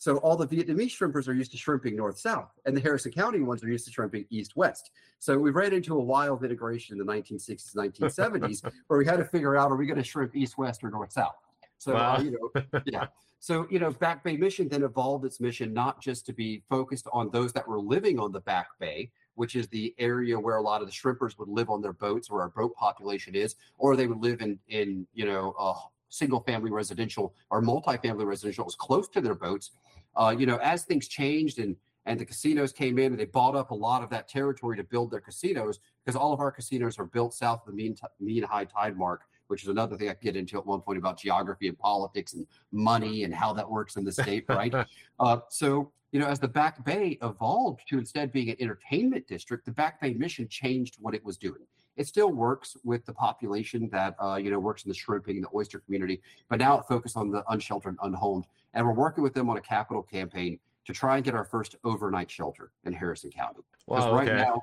So 0.00 0.18
all 0.18 0.36
the 0.36 0.46
Vietnamese 0.46 0.96
shrimpers 0.96 1.26
are 1.26 1.32
used 1.32 1.50
to 1.50 1.56
shrimping 1.56 1.96
north-south, 1.96 2.52
and 2.64 2.76
the 2.76 2.80
Harrison 2.80 3.10
County 3.10 3.40
ones 3.40 3.64
are 3.64 3.68
used 3.68 3.84
to 3.86 3.90
shrimping 3.90 4.26
east-west. 4.30 4.92
So 5.18 5.36
we 5.36 5.50
ran 5.50 5.72
into 5.72 5.96
a 5.96 6.00
wild 6.00 6.44
integration 6.44 6.98
in 6.98 7.04
the 7.04 7.12
1960s, 7.12 7.74
1970s, 7.74 8.62
where 8.86 8.98
we 8.98 9.04
had 9.04 9.16
to 9.16 9.24
figure 9.24 9.56
out: 9.56 9.72
are 9.72 9.76
we 9.76 9.86
going 9.86 9.98
to 9.98 10.04
shrimp 10.04 10.36
east-west 10.36 10.84
or 10.84 10.90
north-south? 10.90 11.34
So 11.78 11.94
wow. 11.94 12.16
uh, 12.16 12.20
you 12.20 12.30
know, 12.32 12.80
yeah. 12.84 13.06
So 13.40 13.68
you 13.70 13.78
know, 13.78 13.92
Back 13.92 14.24
Bay 14.24 14.36
Mission 14.36 14.68
then 14.68 14.82
evolved 14.82 15.24
its 15.24 15.38
mission 15.38 15.72
not 15.72 16.02
just 16.02 16.26
to 16.26 16.32
be 16.32 16.64
focused 16.68 17.06
on 17.12 17.30
those 17.30 17.52
that 17.52 17.68
were 17.68 17.78
living 17.78 18.18
on 18.18 18.32
the 18.32 18.40
Back 18.40 18.66
Bay, 18.80 19.12
which 19.36 19.54
is 19.54 19.68
the 19.68 19.94
area 19.96 20.36
where 20.36 20.56
a 20.56 20.60
lot 20.60 20.80
of 20.80 20.88
the 20.88 20.92
shrimpers 20.92 21.38
would 21.38 21.48
live 21.48 21.70
on 21.70 21.80
their 21.80 21.92
boats, 21.92 22.28
where 22.28 22.42
our 22.42 22.48
boat 22.48 22.74
population 22.74 23.36
is, 23.36 23.54
or 23.76 23.94
they 23.94 24.08
would 24.08 24.18
live 24.18 24.40
in 24.40 24.58
in 24.68 25.06
you 25.14 25.24
know. 25.24 25.54
Uh, 25.58 25.74
single 26.10 26.40
family 26.40 26.70
residential 26.70 27.34
or 27.50 27.60
multi-family 27.60 28.24
residential 28.24 28.64
was 28.64 28.74
close 28.74 29.08
to 29.08 29.20
their 29.20 29.34
boats. 29.34 29.72
Uh, 30.16 30.34
you 30.36 30.46
know, 30.46 30.56
as 30.62 30.84
things 30.84 31.06
changed 31.06 31.58
and 31.58 31.76
and 32.06 32.18
the 32.18 32.24
casinos 32.24 32.72
came 32.72 32.98
in 32.98 33.12
and 33.12 33.20
they 33.20 33.26
bought 33.26 33.54
up 33.54 33.70
a 33.70 33.74
lot 33.74 34.02
of 34.02 34.08
that 34.08 34.26
territory 34.28 34.76
to 34.78 34.84
build 34.84 35.10
their 35.10 35.20
casinos 35.20 35.78
because 36.02 36.16
all 36.16 36.32
of 36.32 36.40
our 36.40 36.50
casinos 36.50 36.98
are 36.98 37.04
built 37.04 37.34
south 37.34 37.60
of 37.60 37.66
the 37.66 37.72
mean 37.72 37.94
t- 37.94 38.06
mean 38.18 38.42
high 38.42 38.64
tide 38.64 38.96
mark, 38.96 39.22
which 39.48 39.62
is 39.62 39.68
another 39.68 39.96
thing 39.96 40.08
I 40.08 40.16
get 40.20 40.36
into 40.36 40.56
at 40.58 40.64
one 40.64 40.80
point 40.80 40.98
about 40.98 41.18
geography 41.18 41.68
and 41.68 41.78
politics 41.78 42.34
and 42.34 42.46
money 42.72 43.24
and 43.24 43.34
how 43.34 43.52
that 43.54 43.68
works 43.68 43.96
in 43.96 44.04
the 44.04 44.12
state, 44.12 44.44
right? 44.48 44.74
uh, 45.20 45.38
so 45.48 45.92
you 46.12 46.20
know, 46.20 46.26
as 46.26 46.38
the 46.38 46.48
Back 46.48 46.84
Bay 46.84 47.18
evolved 47.22 47.82
to 47.88 47.98
instead 47.98 48.32
being 48.32 48.48
an 48.48 48.56
entertainment 48.60 49.26
district, 49.26 49.66
the 49.66 49.72
Back 49.72 50.00
Bay 50.00 50.14
mission 50.14 50.48
changed 50.48 50.96
what 51.00 51.14
it 51.14 51.22
was 51.24 51.36
doing. 51.36 51.66
It 51.96 52.06
still 52.06 52.30
works 52.30 52.76
with 52.84 53.04
the 53.04 53.12
population 53.12 53.88
that 53.92 54.14
uh, 54.22 54.36
you 54.36 54.50
know 54.50 54.58
works 54.58 54.84
in 54.84 54.88
the 54.88 54.94
shrimping 54.94 55.36
and 55.36 55.44
the 55.44 55.50
oyster 55.54 55.80
community, 55.80 56.22
but 56.48 56.60
now 56.60 56.78
it 56.78 56.84
focused 56.88 57.16
on 57.16 57.30
the 57.30 57.44
unsheltered, 57.50 57.96
unhomed, 58.02 58.46
and 58.74 58.86
we're 58.86 58.94
working 58.94 59.22
with 59.22 59.34
them 59.34 59.50
on 59.50 59.56
a 59.56 59.60
capital 59.60 60.02
campaign 60.02 60.58
to 60.86 60.92
try 60.92 61.16
and 61.16 61.24
get 61.24 61.34
our 61.34 61.44
first 61.44 61.76
overnight 61.84 62.30
shelter 62.30 62.70
in 62.84 62.92
Harrison 62.92 63.30
County. 63.30 63.60
Because 63.86 64.04
wow, 64.04 64.14
right 64.14 64.28
okay. 64.28 64.38
now, 64.38 64.60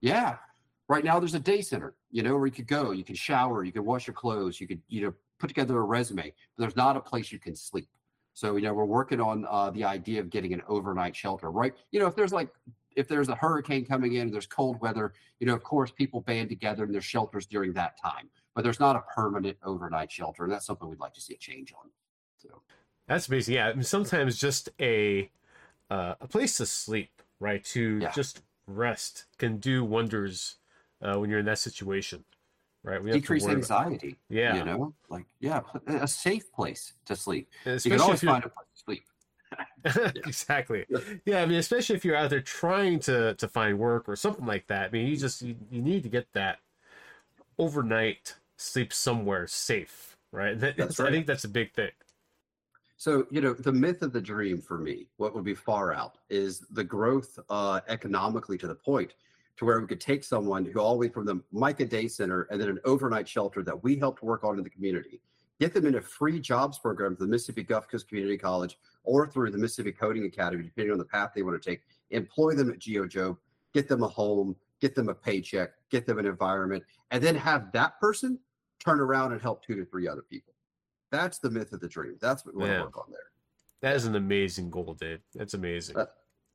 yeah, 0.00 0.36
right 0.88 1.04
now 1.04 1.18
there's 1.18 1.34
a 1.34 1.40
day 1.40 1.60
center, 1.60 1.94
you 2.10 2.22
know, 2.22 2.36
where 2.36 2.46
you 2.46 2.52
could 2.52 2.66
go, 2.66 2.92
you 2.92 3.04
can 3.04 3.14
shower, 3.14 3.64
you 3.64 3.72
can 3.72 3.84
wash 3.84 4.06
your 4.06 4.14
clothes, 4.14 4.60
you 4.60 4.66
could 4.66 4.80
you 4.88 5.02
know 5.02 5.14
put 5.38 5.48
together 5.48 5.78
a 5.78 5.82
resume, 5.82 6.32
but 6.56 6.62
there's 6.62 6.76
not 6.76 6.96
a 6.96 7.00
place 7.00 7.30
you 7.30 7.38
can 7.38 7.54
sleep. 7.56 7.88
So 8.34 8.56
you 8.56 8.62
know 8.62 8.74
we're 8.74 8.84
working 8.84 9.20
on 9.20 9.46
uh, 9.48 9.70
the 9.70 9.84
idea 9.84 10.20
of 10.20 10.30
getting 10.30 10.52
an 10.52 10.62
overnight 10.68 11.16
shelter, 11.16 11.50
right? 11.50 11.74
You 11.90 12.00
know, 12.00 12.06
if 12.06 12.14
there's 12.14 12.32
like 12.32 12.48
if 12.96 13.08
there's 13.08 13.28
a 13.28 13.34
hurricane 13.34 13.84
coming 13.84 14.14
in, 14.14 14.30
there's 14.30 14.46
cold 14.46 14.80
weather, 14.80 15.12
you 15.38 15.46
know, 15.46 15.54
of 15.54 15.62
course, 15.62 15.90
people 15.90 16.22
band 16.22 16.48
together 16.48 16.84
and 16.84 16.92
there's 16.92 17.04
shelters 17.04 17.46
during 17.46 17.72
that 17.74 18.00
time. 18.02 18.30
But 18.54 18.64
there's 18.64 18.80
not 18.80 18.96
a 18.96 19.02
permanent 19.14 19.58
overnight 19.62 20.10
shelter, 20.10 20.44
and 20.44 20.52
that's 20.52 20.64
something 20.64 20.88
we'd 20.88 20.98
like 20.98 21.12
to 21.14 21.20
see 21.20 21.34
a 21.34 21.38
change 21.38 21.74
on. 21.78 21.90
So 22.38 22.62
that's 23.06 23.28
amazing. 23.28 23.54
Yeah, 23.54 23.68
I 23.68 23.74
mean, 23.74 23.82
sometimes 23.82 24.38
just 24.38 24.70
a 24.80 25.30
uh, 25.90 26.14
a 26.20 26.26
place 26.26 26.56
to 26.56 26.66
sleep, 26.66 27.22
right, 27.38 27.62
to 27.64 27.98
yeah. 28.00 28.12
just 28.12 28.42
rest, 28.66 29.26
can 29.38 29.58
do 29.58 29.84
wonders 29.84 30.56
uh, 31.02 31.18
when 31.18 31.30
you're 31.30 31.40
in 31.40 31.46
that 31.46 31.58
situation, 31.58 32.24
right? 32.82 33.02
We 33.02 33.12
decrease 33.12 33.46
anxiety. 33.46 34.08
About, 34.08 34.18
yeah, 34.28 34.56
you 34.56 34.64
know, 34.64 34.94
like 35.08 35.26
yeah, 35.40 35.60
a 35.86 36.08
safe 36.08 36.52
place 36.52 36.94
to 37.06 37.16
sleep. 37.16 37.48
you 37.64 37.78
can 37.78 38.00
always 38.00 38.22
find 38.22 38.44
a 38.44 38.48
place 38.48 38.66
to 38.74 38.82
sleep. 38.84 39.04
exactly. 40.26 40.84
Yeah, 41.24 41.42
I 41.42 41.46
mean, 41.46 41.58
especially 41.58 41.96
if 41.96 42.04
you're 42.04 42.16
out 42.16 42.30
there 42.30 42.40
trying 42.40 42.98
to 43.00 43.34
to 43.34 43.48
find 43.48 43.78
work 43.78 44.08
or 44.08 44.16
something 44.16 44.46
like 44.46 44.66
that. 44.68 44.86
I 44.86 44.90
mean, 44.90 45.06
you 45.06 45.16
just 45.16 45.42
you, 45.42 45.56
you 45.70 45.82
need 45.82 46.02
to 46.02 46.08
get 46.08 46.32
that 46.32 46.58
overnight 47.58 48.34
sleep 48.56 48.92
somewhere 48.92 49.46
safe, 49.46 50.16
right? 50.32 50.58
That, 50.58 50.76
that's 50.76 50.98
right. 50.98 51.08
I 51.08 51.12
think 51.12 51.26
that's 51.26 51.44
a 51.44 51.48
big 51.48 51.72
thing. 51.72 51.90
So, 52.98 53.26
you 53.30 53.40
know, 53.42 53.52
the 53.52 53.72
myth 53.72 54.02
of 54.02 54.12
the 54.12 54.20
dream 54.20 54.60
for 54.60 54.78
me, 54.78 55.06
what 55.18 55.34
would 55.34 55.44
be 55.44 55.54
far 55.54 55.92
out, 55.92 56.16
is 56.30 56.60
the 56.70 56.84
growth 56.84 57.38
uh, 57.50 57.80
economically 57.88 58.56
to 58.58 58.66
the 58.66 58.74
point 58.74 59.14
to 59.56 59.64
where 59.64 59.80
we 59.80 59.86
could 59.86 60.00
take 60.00 60.22
someone 60.22 60.64
who 60.64 60.80
all 60.80 60.92
the 60.92 60.98
way 60.98 61.08
from 61.08 61.24
the 61.24 61.40
Micah 61.50 61.86
Day 61.86 62.08
Center 62.08 62.42
and 62.50 62.60
then 62.60 62.68
an 62.68 62.80
overnight 62.84 63.28
shelter 63.28 63.62
that 63.62 63.82
we 63.82 63.96
helped 63.96 64.22
work 64.22 64.44
on 64.44 64.58
in 64.58 64.64
the 64.64 64.70
community, 64.70 65.20
get 65.58 65.72
them 65.72 65.86
in 65.86 65.96
a 65.96 66.00
free 66.00 66.38
jobs 66.40 66.78
program 66.78 67.12
at 67.12 67.18
the 67.18 67.26
Mississippi 67.26 67.62
Gulf 67.62 67.88
Coast 67.88 68.08
Community 68.08 68.36
College 68.36 68.78
or 69.04 69.26
through 69.26 69.50
the 69.50 69.58
Mississippi 69.58 69.92
Coding 69.92 70.26
Academy, 70.26 70.62
depending 70.62 70.92
on 70.92 70.98
the 70.98 71.04
path 71.04 71.30
they 71.34 71.42
want 71.42 71.60
to 71.60 71.70
take, 71.70 71.80
employ 72.10 72.54
them 72.54 72.70
at 72.70 72.78
GeoJobe, 72.78 73.38
get 73.72 73.88
them 73.88 74.02
a 74.02 74.08
home, 74.08 74.54
get 74.80 74.94
them 74.94 75.08
a 75.08 75.14
paycheck, 75.14 75.70
get 75.90 76.06
them 76.06 76.18
an 76.18 76.26
environment, 76.26 76.84
and 77.10 77.22
then 77.22 77.34
have 77.34 77.72
that 77.72 77.98
person 77.98 78.38
turn 78.78 79.00
around 79.00 79.32
and 79.32 79.40
help 79.40 79.64
two 79.64 79.74
to 79.74 79.84
three 79.86 80.06
other 80.06 80.22
people. 80.22 80.52
That's 81.10 81.38
the 81.38 81.50
myth 81.50 81.72
of 81.72 81.80
the 81.80 81.88
dream. 81.88 82.16
That's 82.20 82.44
what 82.44 82.54
we 82.54 82.60
want 82.60 82.74
to 82.74 82.82
work 82.82 82.98
on 82.98 83.10
there. 83.10 83.20
That 83.82 83.96
is 83.96 84.06
an 84.06 84.16
amazing 84.16 84.70
goal, 84.70 84.94
Dave. 84.94 85.20
That's 85.34 85.54
amazing. 85.54 85.96
Uh, 85.96 86.06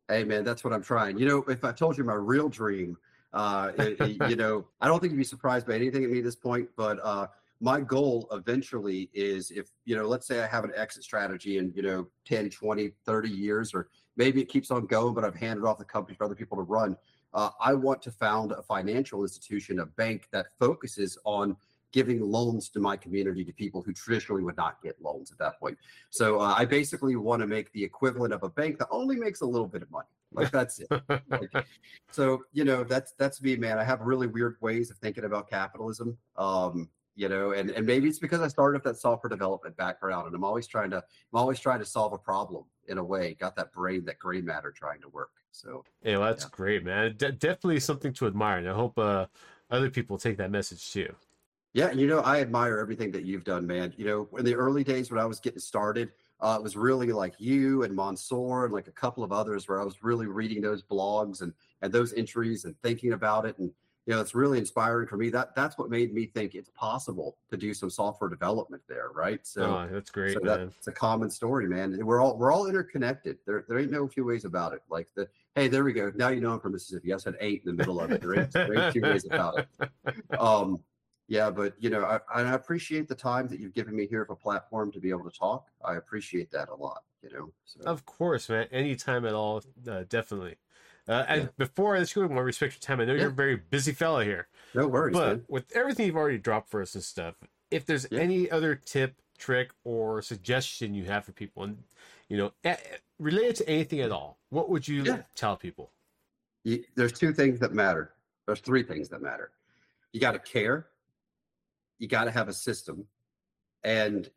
hey, 0.09 0.23
man, 0.23 0.43
that's 0.43 0.63
what 0.63 0.73
I'm 0.73 0.83
trying. 0.83 1.17
You 1.17 1.27
know, 1.27 1.43
if 1.47 1.63
I 1.63 1.71
told 1.71 1.97
you 1.97 2.03
my 2.03 2.13
real 2.13 2.49
dream, 2.49 2.97
uh, 3.33 3.71
it, 3.77 4.29
you 4.29 4.35
know, 4.35 4.65
I 4.81 4.87
don't 4.87 4.99
think 4.99 5.11
you'd 5.11 5.17
be 5.17 5.23
surprised 5.23 5.67
by 5.67 5.75
anything 5.75 6.03
at 6.03 6.09
me 6.09 6.19
at 6.19 6.23
this 6.23 6.35
point, 6.35 6.69
but 6.75 6.99
uh, 7.03 7.27
my 7.61 7.79
goal 7.79 8.27
eventually 8.31 9.09
is 9.13 9.51
if 9.51 9.69
you 9.85 9.95
know 9.95 10.07
let's 10.07 10.27
say 10.27 10.41
i 10.41 10.47
have 10.47 10.63
an 10.63 10.71
exit 10.75 11.03
strategy 11.03 11.59
in 11.59 11.71
you 11.75 11.83
know 11.83 12.07
10 12.25 12.49
20 12.49 12.91
30 13.05 13.29
years 13.29 13.73
or 13.73 13.87
maybe 14.17 14.41
it 14.41 14.49
keeps 14.49 14.71
on 14.71 14.85
going 14.87 15.13
but 15.13 15.23
i've 15.23 15.35
handed 15.35 15.63
off 15.63 15.77
the 15.77 15.85
company 15.85 16.17
for 16.17 16.23
other 16.23 16.35
people 16.35 16.57
to 16.57 16.63
run 16.63 16.97
uh, 17.35 17.51
i 17.61 17.73
want 17.73 18.01
to 18.01 18.11
found 18.11 18.51
a 18.51 18.63
financial 18.63 19.21
institution 19.21 19.79
a 19.79 19.85
bank 19.85 20.27
that 20.31 20.47
focuses 20.59 21.17
on 21.23 21.55
giving 21.91 22.21
loans 22.21 22.69
to 22.69 22.79
my 22.79 22.95
community 22.95 23.43
to 23.43 23.53
people 23.53 23.81
who 23.81 23.93
traditionally 23.93 24.43
would 24.43 24.57
not 24.57 24.81
get 24.81 25.01
loans 25.01 25.31
at 25.31 25.37
that 25.37 25.59
point. 25.59 25.77
So 26.09 26.39
uh, 26.39 26.55
i 26.57 26.65
basically 26.65 27.15
want 27.15 27.41
to 27.41 27.47
make 27.47 27.71
the 27.73 27.83
equivalent 27.83 28.33
of 28.33 28.43
a 28.43 28.49
bank 28.49 28.79
that 28.79 28.87
only 28.91 29.15
makes 29.15 29.41
a 29.41 29.45
little 29.45 29.67
bit 29.67 29.81
of 29.81 29.91
money. 29.91 30.07
Like 30.33 30.51
that's 30.51 30.79
it. 30.79 30.87
Like, 31.29 31.51
so 32.11 32.43
you 32.53 32.63
know 32.63 32.83
that's 32.83 33.13
that's 33.13 33.41
me 33.41 33.55
man. 33.57 33.77
I 33.77 33.83
have 33.83 34.01
really 34.01 34.27
weird 34.27 34.55
ways 34.61 34.89
of 34.89 34.97
thinking 34.97 35.25
about 35.25 35.49
capitalism 35.49 36.17
um, 36.37 36.89
you 37.15 37.27
know 37.27 37.51
and, 37.51 37.69
and 37.71 37.85
maybe 37.85 38.07
it's 38.07 38.19
because 38.19 38.39
i 38.39 38.47
started 38.47 38.77
with 38.77 38.85
that 38.85 38.97
software 38.97 39.27
development 39.27 39.75
background 39.75 40.27
and 40.27 40.33
i'm 40.33 40.45
always 40.45 40.65
trying 40.65 40.89
to 40.89 40.95
i'm 40.95 41.39
always 41.41 41.59
trying 41.59 41.79
to 41.79 41.85
solve 41.85 42.13
a 42.13 42.17
problem 42.17 42.63
in 42.91 42.97
a 42.97 43.03
way. 43.03 43.35
Got 43.39 43.55
that 43.55 43.71
brain 43.71 44.05
that 44.05 44.19
gray 44.19 44.41
matter 44.41 44.71
trying 44.71 45.01
to 45.01 45.09
work. 45.09 45.31
So 45.51 45.83
yeah 46.03 46.17
well, 46.17 46.29
that's 46.29 46.43
yeah. 46.43 46.49
great 46.51 46.83
man. 46.83 47.15
De- 47.17 47.31
definitely 47.31 47.79
something 47.79 48.13
to 48.13 48.27
admire 48.27 48.59
and 48.59 48.69
i 48.69 48.73
hope 48.73 48.97
uh, 48.97 49.25
other 49.69 49.89
people 49.89 50.17
take 50.17 50.37
that 50.37 50.51
message 50.51 50.91
too 50.91 51.13
yeah 51.73 51.91
you 51.91 52.07
know 52.07 52.19
i 52.19 52.39
admire 52.39 52.77
everything 52.77 53.11
that 53.11 53.25
you've 53.25 53.43
done 53.43 53.65
man 53.65 53.93
you 53.97 54.05
know 54.05 54.27
in 54.37 54.45
the 54.45 54.53
early 54.53 54.83
days 54.83 55.11
when 55.11 55.19
i 55.19 55.25
was 55.25 55.39
getting 55.39 55.59
started 55.59 56.11
uh, 56.41 56.57
it 56.57 56.63
was 56.63 56.75
really 56.75 57.11
like 57.11 57.35
you 57.37 57.83
and 57.83 57.95
Mansoor 57.95 58.65
and 58.65 58.73
like 58.73 58.87
a 58.87 58.91
couple 58.91 59.23
of 59.23 59.31
others 59.31 59.69
where 59.69 59.79
I 59.79 59.83
was 59.83 60.01
really 60.01 60.25
reading 60.25 60.59
those 60.59 60.81
blogs 60.81 61.43
and 61.43 61.53
and 61.83 61.93
those 61.93 62.13
entries 62.13 62.65
and 62.65 62.75
thinking 62.81 63.13
about 63.13 63.45
it 63.45 63.59
and 63.59 63.71
you 64.07 64.15
know, 64.15 64.21
it's 64.21 64.33
really 64.33 64.57
inspiring 64.57 65.07
for 65.07 65.15
me. 65.15 65.29
That 65.29 65.55
that's 65.55 65.77
what 65.77 65.91
made 65.91 66.13
me 66.13 66.25
think 66.25 66.55
it's 66.55 66.71
possible 66.71 67.37
to 67.51 67.57
do 67.57 67.71
some 67.73 67.89
software 67.89 68.29
development 68.29 68.81
there, 68.89 69.09
right? 69.13 69.45
So 69.45 69.63
oh, 69.63 69.93
that's 69.93 70.09
great, 70.09 70.33
so 70.33 70.39
man. 70.39 70.65
That's 70.65 70.87
a 70.87 70.91
common 70.91 71.29
story, 71.29 71.67
man. 71.67 71.99
We're 72.03 72.19
all 72.19 72.35
we're 72.35 72.51
all 72.51 72.65
interconnected. 72.65 73.37
There 73.45 73.63
there 73.67 73.77
ain't 73.77 73.91
no 73.91 74.07
few 74.07 74.25
ways 74.25 74.43
about 74.43 74.73
it. 74.73 74.81
Like 74.89 75.07
the 75.15 75.27
hey, 75.53 75.67
there 75.67 75.83
we 75.83 75.93
go. 75.93 76.11
Now 76.15 76.29
you 76.29 76.41
know 76.41 76.51
I'm 76.51 76.59
from 76.59 76.71
Mississippi. 76.71 77.13
I 77.13 77.17
said 77.17 77.35
eight 77.39 77.61
in 77.63 77.75
the 77.75 77.77
middle 77.77 78.01
of 78.01 78.11
it. 78.11 78.21
There 78.21 78.39
ain't, 78.39 78.51
there 78.51 78.73
ain't 78.73 78.93
two 78.93 79.01
ways 79.01 79.25
about 79.25 79.59
it. 79.59 79.67
Um, 80.39 80.79
yeah, 81.31 81.49
but 81.49 81.73
you 81.79 81.89
know, 81.89 82.03
I, 82.03 82.41
I 82.41 82.55
appreciate 82.55 83.07
the 83.07 83.15
time 83.15 83.47
that 83.47 83.57
you've 83.61 83.73
given 83.73 83.95
me 83.95 84.05
here 84.05 84.25
for 84.25 84.33
a 84.33 84.35
platform 84.35 84.91
to 84.91 84.99
be 84.99 85.11
able 85.11 85.23
to 85.23 85.31
talk. 85.31 85.69
I 85.81 85.95
appreciate 85.95 86.51
that 86.51 86.67
a 86.67 86.75
lot. 86.75 87.03
You 87.23 87.31
know, 87.31 87.53
so. 87.63 87.79
of 87.85 88.05
course, 88.05 88.49
man. 88.49 88.67
Anytime 88.69 89.25
at 89.25 89.33
all, 89.33 89.63
uh, 89.89 90.03
definitely. 90.09 90.57
Uh, 91.07 91.23
and 91.29 91.43
yeah. 91.43 91.47
before 91.57 91.95
I 91.95 91.99
let 91.99 92.13
you 92.13 92.21
go, 92.21 92.25
I 92.25 92.27
want 92.27 92.39
to 92.39 92.43
respect 92.43 92.73
your 92.73 92.81
time. 92.81 92.99
I 92.99 93.05
know 93.05 93.13
yeah. 93.13 93.21
you're 93.21 93.29
a 93.29 93.33
very 93.33 93.55
busy 93.55 93.93
fella 93.93 94.25
here. 94.25 94.49
No 94.75 94.87
worries. 94.87 95.13
But 95.13 95.27
man. 95.27 95.45
with 95.47 95.71
everything 95.73 96.07
you've 96.07 96.17
already 96.17 96.37
dropped 96.37 96.69
for 96.69 96.81
us 96.81 96.95
and 96.95 97.03
stuff, 97.03 97.35
if 97.69 97.85
there's 97.85 98.07
yeah. 98.11 98.19
any 98.19 98.51
other 98.51 98.75
tip, 98.75 99.15
trick, 99.37 99.71
or 99.85 100.21
suggestion 100.21 100.93
you 100.93 101.05
have 101.05 101.23
for 101.23 101.31
people, 101.31 101.63
and 101.63 101.77
you 102.27 102.35
know, 102.35 102.51
related 103.19 103.55
to 103.55 103.69
anything 103.69 104.01
at 104.01 104.11
all, 104.11 104.37
what 104.49 104.69
would 104.69 104.85
you 104.85 105.23
tell 105.35 105.55
people? 105.55 105.91
You, 106.65 106.83
there's 106.95 107.13
two 107.13 107.31
things 107.31 107.57
that 107.61 107.71
matter. 107.71 108.11
There's 108.47 108.59
three 108.59 108.83
things 108.83 109.07
that 109.07 109.21
matter. 109.21 109.51
You 110.11 110.19
got 110.19 110.33
to 110.33 110.39
care 110.39 110.87
you 112.01 112.07
got 112.07 112.23
to 112.23 112.31
have 112.31 112.49
a 112.49 112.53
system 112.53 113.05
and 113.83 114.27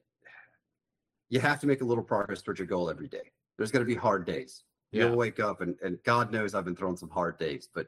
you 1.31 1.41
have 1.41 1.59
to 1.61 1.67
make 1.67 1.81
a 1.81 1.85
little 1.85 2.05
progress 2.05 2.43
towards 2.43 2.61
your 2.61 2.67
goal 2.67 2.91
every 2.91 3.09
day. 3.09 3.33
There's 3.57 3.71
going 3.71 3.81
to 3.81 3.87
be 3.87 3.99
hard 3.99 4.27
days. 4.27 4.65
Yeah. 4.93 5.07
You'll 5.07 5.17
wake 5.17 5.41
up 5.41 5.63
and, 5.63 5.75
and 5.83 5.99
God 6.05 6.31
knows 6.31 6.55
I've 6.55 6.67
been 6.67 6.77
throwing 6.77 6.99
some 6.99 7.09
hard 7.09 7.39
days, 7.39 7.71
but 7.75 7.87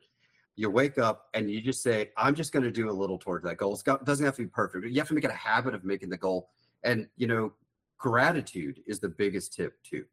you 0.56 0.70
wake 0.70 0.96
up 0.96 1.26
and 1.34 1.50
you 1.50 1.60
just 1.60 1.82
say, 1.82 2.10
I'm 2.16 2.34
just 2.34 2.52
going 2.52 2.62
to 2.62 2.70
do 2.70 2.88
a 2.88 2.90
little 2.90 3.18
towards 3.18 3.44
that 3.44 3.58
goal. 3.58 3.74
It 3.74 4.04
doesn't 4.06 4.24
have 4.24 4.36
to 4.36 4.42
be 4.42 4.48
perfect, 4.48 4.82
but 4.82 4.90
you 4.90 4.98
have 4.98 5.08
to 5.08 5.14
make 5.14 5.24
it 5.24 5.30
a 5.30 5.34
habit 5.34 5.74
of 5.74 5.84
making 5.84 6.08
the 6.08 6.16
goal. 6.16 6.48
And, 6.82 7.06
you 7.18 7.26
know, 7.26 7.52
gratitude 7.98 8.80
is 8.86 8.98
the 8.98 9.10
biggest 9.10 9.52
tip 9.52 9.74
too. 9.82 10.06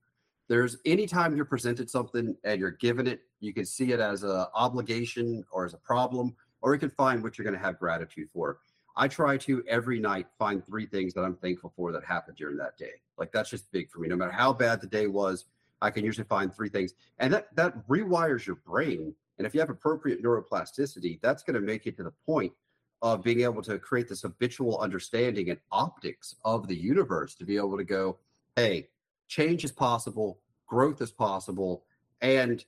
There's 0.49 0.75
anytime 0.85 1.37
you're 1.37 1.45
presented 1.45 1.89
something 1.89 2.35
and 2.43 2.59
you're 2.59 2.71
given 2.71 3.07
it, 3.07 3.21
you 3.39 3.53
can 3.53 3.65
see 3.65 3.93
it 3.93 4.01
as 4.01 4.23
an 4.23 4.45
obligation 4.53 5.45
or 5.53 5.63
as 5.63 5.73
a 5.73 5.77
problem, 5.77 6.35
or 6.61 6.73
you 6.73 6.79
can 6.81 6.89
find 6.89 7.23
what 7.23 7.37
you're 7.37 7.45
going 7.45 7.57
to 7.57 7.65
have 7.65 7.79
gratitude 7.79 8.27
for. 8.33 8.59
I 8.95 9.07
try 9.07 9.37
to 9.37 9.63
every 9.67 9.99
night 9.99 10.27
find 10.37 10.65
three 10.65 10.85
things 10.85 11.13
that 11.13 11.23
I'm 11.23 11.35
thankful 11.35 11.73
for 11.75 11.91
that 11.91 12.03
happened 12.03 12.37
during 12.37 12.57
that 12.57 12.77
day. 12.77 13.01
Like 13.17 13.31
that's 13.31 13.49
just 13.49 13.71
big 13.71 13.89
for 13.89 13.99
me. 13.99 14.07
No 14.07 14.15
matter 14.15 14.31
how 14.31 14.53
bad 14.53 14.81
the 14.81 14.87
day 14.87 15.07
was, 15.07 15.45
I 15.81 15.89
can 15.89 16.05
usually 16.05 16.27
find 16.27 16.53
three 16.53 16.69
things. 16.69 16.93
And 17.19 17.33
that 17.33 17.55
that 17.55 17.87
rewires 17.87 18.45
your 18.45 18.57
brain. 18.57 19.13
And 19.37 19.47
if 19.47 19.53
you 19.53 19.59
have 19.59 19.69
appropriate 19.69 20.23
neuroplasticity, 20.23 21.19
that's 21.21 21.43
going 21.43 21.55
to 21.55 21.61
make 21.61 21.85
you 21.85 21.91
to 21.93 22.03
the 22.03 22.13
point 22.25 22.53
of 23.01 23.23
being 23.23 23.41
able 23.41 23.61
to 23.63 23.77
create 23.79 24.07
this 24.07 24.21
habitual 24.21 24.79
understanding 24.79 25.49
and 25.49 25.59
optics 25.71 26.35
of 26.45 26.67
the 26.67 26.75
universe 26.75 27.35
to 27.35 27.45
be 27.45 27.57
able 27.57 27.77
to 27.77 27.83
go, 27.83 28.17
hey, 28.55 28.87
change 29.27 29.65
is 29.65 29.71
possible, 29.71 30.39
growth 30.67 31.01
is 31.01 31.11
possible, 31.11 31.83
and 32.21 32.63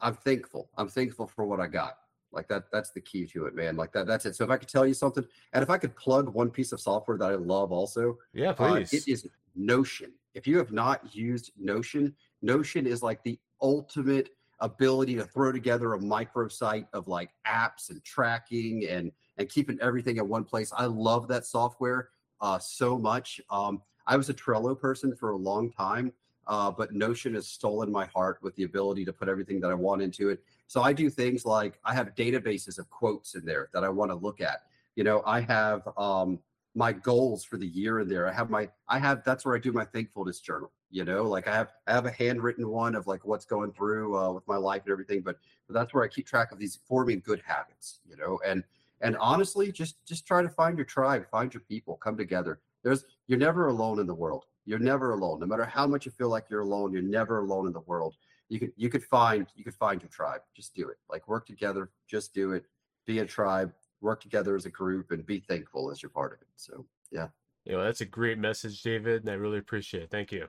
I'm 0.00 0.14
thankful. 0.14 0.68
I'm 0.76 0.88
thankful 0.88 1.26
for 1.28 1.46
what 1.46 1.60
I 1.60 1.68
got. 1.68 1.98
Like 2.36 2.48
that, 2.48 2.70
that's 2.70 2.90
the 2.90 3.00
key 3.00 3.26
to 3.28 3.46
it, 3.46 3.54
man. 3.56 3.76
Like 3.76 3.92
that, 3.92 4.06
that's 4.06 4.26
it. 4.26 4.36
So 4.36 4.44
if 4.44 4.50
I 4.50 4.58
could 4.58 4.68
tell 4.68 4.86
you 4.86 4.92
something, 4.92 5.24
and 5.54 5.62
if 5.62 5.70
I 5.70 5.78
could 5.78 5.96
plug 5.96 6.28
one 6.28 6.50
piece 6.50 6.70
of 6.70 6.80
software 6.80 7.16
that 7.16 7.30
I 7.30 7.34
love 7.34 7.72
also, 7.72 8.18
yeah, 8.34 8.52
please. 8.52 8.92
Uh, 8.92 8.96
it 8.98 9.08
is 9.08 9.26
Notion. 9.56 10.12
If 10.34 10.46
you 10.46 10.58
have 10.58 10.70
not 10.70 11.16
used 11.16 11.52
Notion, 11.58 12.14
Notion 12.42 12.86
is 12.86 13.02
like 13.02 13.24
the 13.24 13.38
ultimate 13.62 14.28
ability 14.60 15.14
to 15.14 15.24
throw 15.24 15.50
together 15.50 15.94
a 15.94 15.98
microsite 15.98 16.86
of 16.92 17.08
like 17.08 17.30
apps 17.46 17.88
and 17.88 18.04
tracking 18.04 18.86
and 18.88 19.10
and 19.38 19.48
keeping 19.48 19.78
everything 19.80 20.18
in 20.18 20.28
one 20.28 20.44
place. 20.44 20.72
I 20.76 20.84
love 20.84 21.28
that 21.28 21.46
software 21.46 22.10
uh, 22.42 22.58
so 22.58 22.98
much. 22.98 23.40
Um, 23.50 23.80
I 24.06 24.16
was 24.16 24.28
a 24.28 24.34
Trello 24.34 24.78
person 24.78 25.16
for 25.16 25.30
a 25.30 25.36
long 25.36 25.70
time, 25.72 26.12
uh, 26.46 26.70
but 26.70 26.92
Notion 26.92 27.34
has 27.34 27.48
stolen 27.48 27.90
my 27.90 28.04
heart 28.06 28.38
with 28.42 28.54
the 28.56 28.64
ability 28.64 29.06
to 29.06 29.12
put 29.12 29.28
everything 29.28 29.58
that 29.60 29.70
I 29.70 29.74
want 29.74 30.02
into 30.02 30.28
it. 30.28 30.42
So 30.66 30.82
I 30.82 30.92
do 30.92 31.08
things 31.10 31.44
like 31.44 31.78
I 31.84 31.94
have 31.94 32.14
databases 32.14 32.78
of 32.78 32.90
quotes 32.90 33.34
in 33.34 33.44
there 33.44 33.68
that 33.72 33.84
I 33.84 33.88
want 33.88 34.10
to 34.10 34.16
look 34.16 34.40
at. 34.40 34.62
You 34.96 35.04
know, 35.04 35.22
I 35.26 35.40
have 35.40 35.88
um, 35.96 36.38
my 36.74 36.92
goals 36.92 37.44
for 37.44 37.56
the 37.56 37.66
year 37.66 38.00
in 38.00 38.08
there. 38.08 38.28
I 38.28 38.32
have 38.32 38.50
my, 38.50 38.68
I 38.88 38.98
have, 38.98 39.22
that's 39.24 39.44
where 39.44 39.54
I 39.54 39.58
do 39.58 39.72
my 39.72 39.84
thankfulness 39.84 40.40
journal. 40.40 40.72
You 40.90 41.04
know, 41.04 41.24
like 41.24 41.48
I 41.48 41.54
have, 41.54 41.72
I 41.86 41.92
have 41.92 42.06
a 42.06 42.10
handwritten 42.10 42.68
one 42.68 42.94
of 42.94 43.06
like 43.06 43.24
what's 43.24 43.44
going 43.44 43.72
through 43.72 44.16
uh, 44.16 44.32
with 44.32 44.46
my 44.46 44.56
life 44.56 44.82
and 44.84 44.92
everything. 44.92 45.20
But, 45.20 45.36
but 45.66 45.74
that's 45.74 45.92
where 45.92 46.04
I 46.04 46.08
keep 46.08 46.26
track 46.26 46.52
of 46.52 46.58
these 46.58 46.78
forming 46.88 47.20
good 47.24 47.42
habits. 47.44 48.00
You 48.08 48.16
know, 48.16 48.40
and 48.46 48.62
and 49.00 49.16
honestly, 49.18 49.70
just 49.72 50.04
just 50.06 50.26
try 50.26 50.42
to 50.42 50.48
find 50.48 50.78
your 50.78 50.86
tribe, 50.86 51.26
find 51.30 51.52
your 51.52 51.62
people, 51.62 51.96
come 51.96 52.16
together. 52.16 52.60
There's 52.82 53.04
you're 53.26 53.38
never 53.38 53.66
alone 53.66 53.98
in 53.98 54.06
the 54.06 54.14
world. 54.14 54.44
You're 54.64 54.78
never 54.78 55.12
alone. 55.12 55.40
No 55.40 55.46
matter 55.46 55.64
how 55.64 55.86
much 55.86 56.06
you 56.06 56.12
feel 56.12 56.28
like 56.28 56.46
you're 56.50 56.60
alone, 56.60 56.92
you're 56.92 57.02
never 57.02 57.40
alone 57.40 57.66
in 57.66 57.72
the 57.72 57.80
world. 57.80 58.16
You 58.48 58.60
could 58.60 58.72
you 58.76 58.88
could 58.88 59.04
find 59.04 59.46
you 59.54 59.64
could 59.64 59.74
find 59.74 60.00
your 60.00 60.10
tribe. 60.10 60.40
Just 60.54 60.74
do 60.74 60.88
it. 60.88 60.98
Like 61.10 61.26
work 61.28 61.46
together. 61.46 61.90
Just 62.06 62.34
do 62.34 62.52
it. 62.52 62.64
Be 63.06 63.18
a 63.18 63.24
tribe. 63.24 63.72
Work 64.00 64.20
together 64.20 64.54
as 64.54 64.66
a 64.66 64.70
group 64.70 65.10
and 65.10 65.24
be 65.24 65.40
thankful 65.40 65.90
as 65.90 66.02
you're 66.02 66.10
part 66.10 66.32
of 66.32 66.40
it. 66.40 66.48
So 66.56 66.86
yeah. 67.10 67.28
Yeah, 67.64 67.82
that's 67.82 68.00
a 68.00 68.06
great 68.06 68.38
message, 68.38 68.82
David, 68.82 69.22
and 69.22 69.30
I 69.30 69.34
really 69.34 69.58
appreciate 69.58 70.04
it. 70.04 70.10
Thank 70.10 70.30
you. 70.30 70.46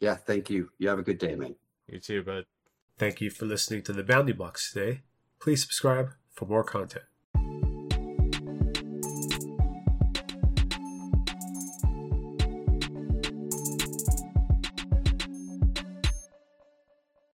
Yeah, 0.00 0.14
thank 0.14 0.48
you. 0.48 0.70
You 0.78 0.88
have 0.88 0.98
a 0.98 1.02
good 1.02 1.18
day, 1.18 1.34
man. 1.34 1.54
You 1.86 2.00
too, 2.00 2.22
bud. 2.22 2.46
Thank 2.98 3.20
you 3.20 3.30
for 3.30 3.44
listening 3.44 3.82
to 3.82 3.92
the 3.92 4.02
Bounding 4.02 4.36
Box 4.36 4.72
today. 4.72 5.02
Please 5.38 5.60
subscribe 5.60 6.14
for 6.32 6.46
more 6.46 6.64
content. 6.64 7.04